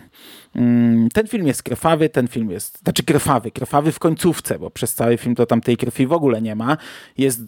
Mm, 0.56 1.08
ten 1.08 1.26
film 1.26 1.46
jest 1.46 1.62
krwawy, 1.62 2.08
ten 2.08 2.28
film 2.28 2.50
jest, 2.50 2.78
znaczy 2.78 3.02
krwawy, 3.02 3.50
krwawy 3.50 3.92
w 3.92 3.98
końcówce, 3.98 4.58
bo 4.58 4.70
przez 4.70 4.94
cały 4.94 5.16
film 5.16 5.34
to 5.34 5.46
tam 5.46 5.60
tej 5.60 5.76
krwi 5.76 6.06
w 6.06 6.12
ogóle 6.12 6.42
nie 6.42 6.54
ma. 6.54 6.76
Jest 7.18 7.40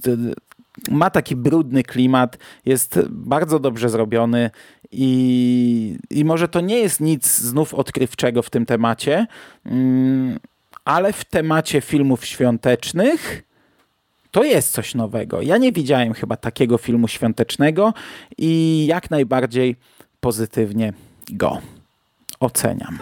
ma 0.90 1.10
taki 1.10 1.36
brudny 1.36 1.82
klimat, 1.82 2.38
jest 2.66 3.00
bardzo 3.10 3.58
dobrze 3.58 3.88
zrobiony 3.88 4.50
i, 4.94 5.98
i 6.10 6.24
może 6.24 6.48
to 6.48 6.60
nie 6.60 6.78
jest 6.78 7.00
nic 7.00 7.38
znów 7.38 7.74
odkrywczego 7.74 8.42
w 8.42 8.50
tym 8.50 8.66
temacie, 8.66 9.26
mm, 9.66 10.38
ale 10.84 11.12
w 11.12 11.24
temacie 11.24 11.80
filmów 11.80 12.26
świątecznych 12.26 13.42
to 14.30 14.44
jest 14.44 14.72
coś 14.72 14.94
nowego. 14.94 15.42
Ja 15.42 15.56
nie 15.56 15.72
widziałem 15.72 16.14
chyba 16.14 16.36
takiego 16.36 16.78
filmu 16.78 17.08
świątecznego 17.08 17.94
i 18.38 18.84
jak 18.88 19.10
najbardziej 19.10 19.76
pozytywnie 20.20 20.92
go 21.30 21.58
oceniam. 22.40 22.98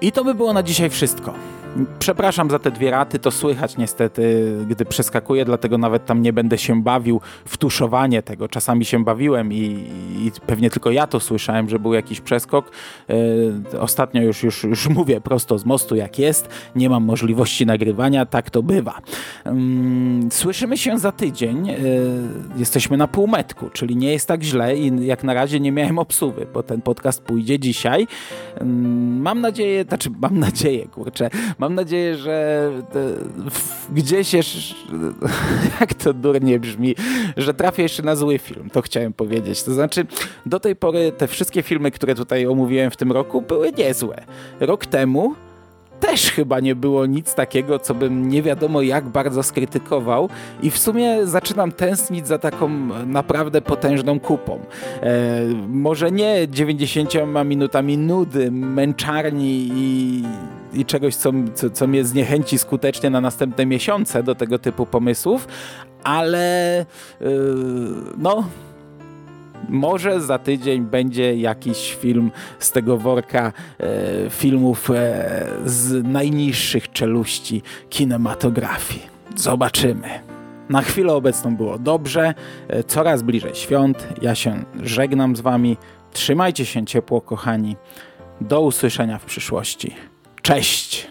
I 0.00 0.12
to 0.12 0.24
by 0.24 0.34
było 0.34 0.52
na 0.52 0.62
dzisiaj 0.62 0.90
wszystko. 0.90 1.34
Przepraszam 1.98 2.50
za 2.50 2.58
te 2.58 2.70
dwie 2.70 2.90
raty, 2.90 3.18
to 3.18 3.30
słychać 3.30 3.76
niestety, 3.76 4.52
gdy 4.68 4.84
przeskakuję, 4.84 5.44
dlatego 5.44 5.78
nawet 5.78 6.06
tam 6.06 6.22
nie 6.22 6.32
będę 6.32 6.58
się 6.58 6.82
bawił 6.82 7.20
w 7.44 7.56
tuszowanie 7.56 8.22
tego. 8.22 8.48
Czasami 8.48 8.84
się 8.84 9.04
bawiłem 9.04 9.52
i, 9.52 9.56
i 10.18 10.30
pewnie 10.46 10.70
tylko 10.70 10.90
ja 10.90 11.06
to 11.06 11.20
słyszałem, 11.20 11.68
że 11.68 11.78
był 11.78 11.94
jakiś 11.94 12.20
przeskok. 12.20 12.70
Yy, 13.08 13.80
ostatnio 13.80 14.22
już, 14.22 14.42
już, 14.42 14.64
już 14.64 14.88
mówię 14.88 15.20
prosto 15.20 15.58
z 15.58 15.64
mostu 15.64 15.96
jak 15.96 16.18
jest, 16.18 16.48
nie 16.76 16.90
mam 16.90 17.04
możliwości 17.04 17.66
nagrywania, 17.66 18.26
tak 18.26 18.50
to 18.50 18.62
bywa. 18.62 19.00
Yy, 19.46 19.52
słyszymy 20.30 20.76
się 20.78 20.98
za 20.98 21.12
tydzień, 21.12 21.66
yy, 21.66 21.76
jesteśmy 22.56 22.96
na 22.96 23.08
półmetku, 23.08 23.70
czyli 23.72 23.96
nie 23.96 24.12
jest 24.12 24.28
tak 24.28 24.42
źle 24.42 24.76
i 24.76 25.06
jak 25.06 25.24
na 25.24 25.34
razie 25.34 25.60
nie 25.60 25.72
miałem 25.72 25.98
obsuwy, 25.98 26.46
bo 26.54 26.62
ten 26.62 26.82
podcast 26.82 27.22
pójdzie 27.22 27.58
dzisiaj. 27.58 28.06
Mam 29.20 29.40
nadzieję, 29.40 29.84
znaczy 29.84 30.10
mam 30.20 30.38
nadzieję, 30.38 30.88
kurczę, 30.88 31.30
Mam 31.64 31.74
nadzieję, 31.74 32.16
że 32.16 32.70
gdzieś 33.92 34.34
jeszcze, 34.34 34.74
jak 35.80 35.94
to 35.94 36.12
durnie 36.12 36.60
brzmi, 36.60 36.94
że 37.36 37.54
trafię 37.54 37.82
jeszcze 37.82 38.02
na 38.02 38.16
zły 38.16 38.38
film, 38.38 38.70
to 38.70 38.82
chciałem 38.82 39.12
powiedzieć. 39.12 39.62
To 39.62 39.74
znaczy, 39.74 40.06
do 40.46 40.60
tej 40.60 40.76
pory 40.76 41.12
te 41.12 41.28
wszystkie 41.28 41.62
filmy, 41.62 41.90
które 41.90 42.14
tutaj 42.14 42.46
omówiłem 42.46 42.90
w 42.90 42.96
tym 42.96 43.12
roku, 43.12 43.42
były 43.42 43.72
niezłe. 43.72 44.24
Rok 44.60 44.86
temu 44.86 45.34
też 46.00 46.30
chyba 46.30 46.60
nie 46.60 46.74
było 46.74 47.06
nic 47.06 47.34
takiego, 47.34 47.78
co 47.78 47.94
bym 47.94 48.28
nie 48.28 48.42
wiadomo 48.42 48.82
jak 48.82 49.04
bardzo 49.08 49.42
skrytykował 49.42 50.28
i 50.62 50.70
w 50.70 50.78
sumie 50.78 51.26
zaczynam 51.26 51.72
tęsknić 51.72 52.26
za 52.26 52.38
taką 52.38 52.68
naprawdę 53.06 53.60
potężną 53.60 54.20
kupą. 54.20 54.60
E, 55.02 55.40
może 55.68 56.10
nie 56.10 56.48
90 56.50 57.14
minutami 57.44 57.98
nudy, 57.98 58.50
męczarni 58.50 59.70
i, 59.74 60.22
i 60.74 60.84
czegoś, 60.84 61.16
co, 61.16 61.32
co, 61.54 61.70
co 61.70 61.86
mnie 61.86 62.04
zniechęci 62.04 62.58
skutecznie 62.58 63.10
na 63.10 63.20
następne 63.20 63.66
miesiące 63.66 64.22
do 64.22 64.34
tego 64.34 64.58
typu 64.58 64.86
pomysłów, 64.86 65.48
ale 66.04 66.86
yy, 67.20 67.28
no 68.18 68.44
może 69.68 70.20
za 70.20 70.38
tydzień 70.38 70.82
będzie 70.82 71.36
jakiś 71.36 71.94
film 71.94 72.30
z 72.58 72.70
tego 72.70 72.98
worka 72.98 73.52
e, 73.78 74.30
filmów 74.30 74.90
e, 74.90 75.46
z 75.66 76.04
najniższych 76.04 76.92
czeluści 76.92 77.62
kinematografii. 77.90 79.02
Zobaczymy. 79.36 80.08
Na 80.68 80.82
chwilę 80.82 81.12
obecną 81.12 81.56
było 81.56 81.78
dobrze, 81.78 82.34
e, 82.68 82.84
coraz 82.84 83.22
bliżej 83.22 83.54
świąt. 83.54 84.08
Ja 84.22 84.34
się 84.34 84.64
żegnam 84.82 85.36
z 85.36 85.40
Wami. 85.40 85.76
Trzymajcie 86.12 86.66
się 86.66 86.86
ciepło, 86.86 87.20
kochani. 87.20 87.76
Do 88.40 88.60
usłyszenia 88.60 89.18
w 89.18 89.24
przyszłości. 89.24 89.94
Cześć! 90.44 91.06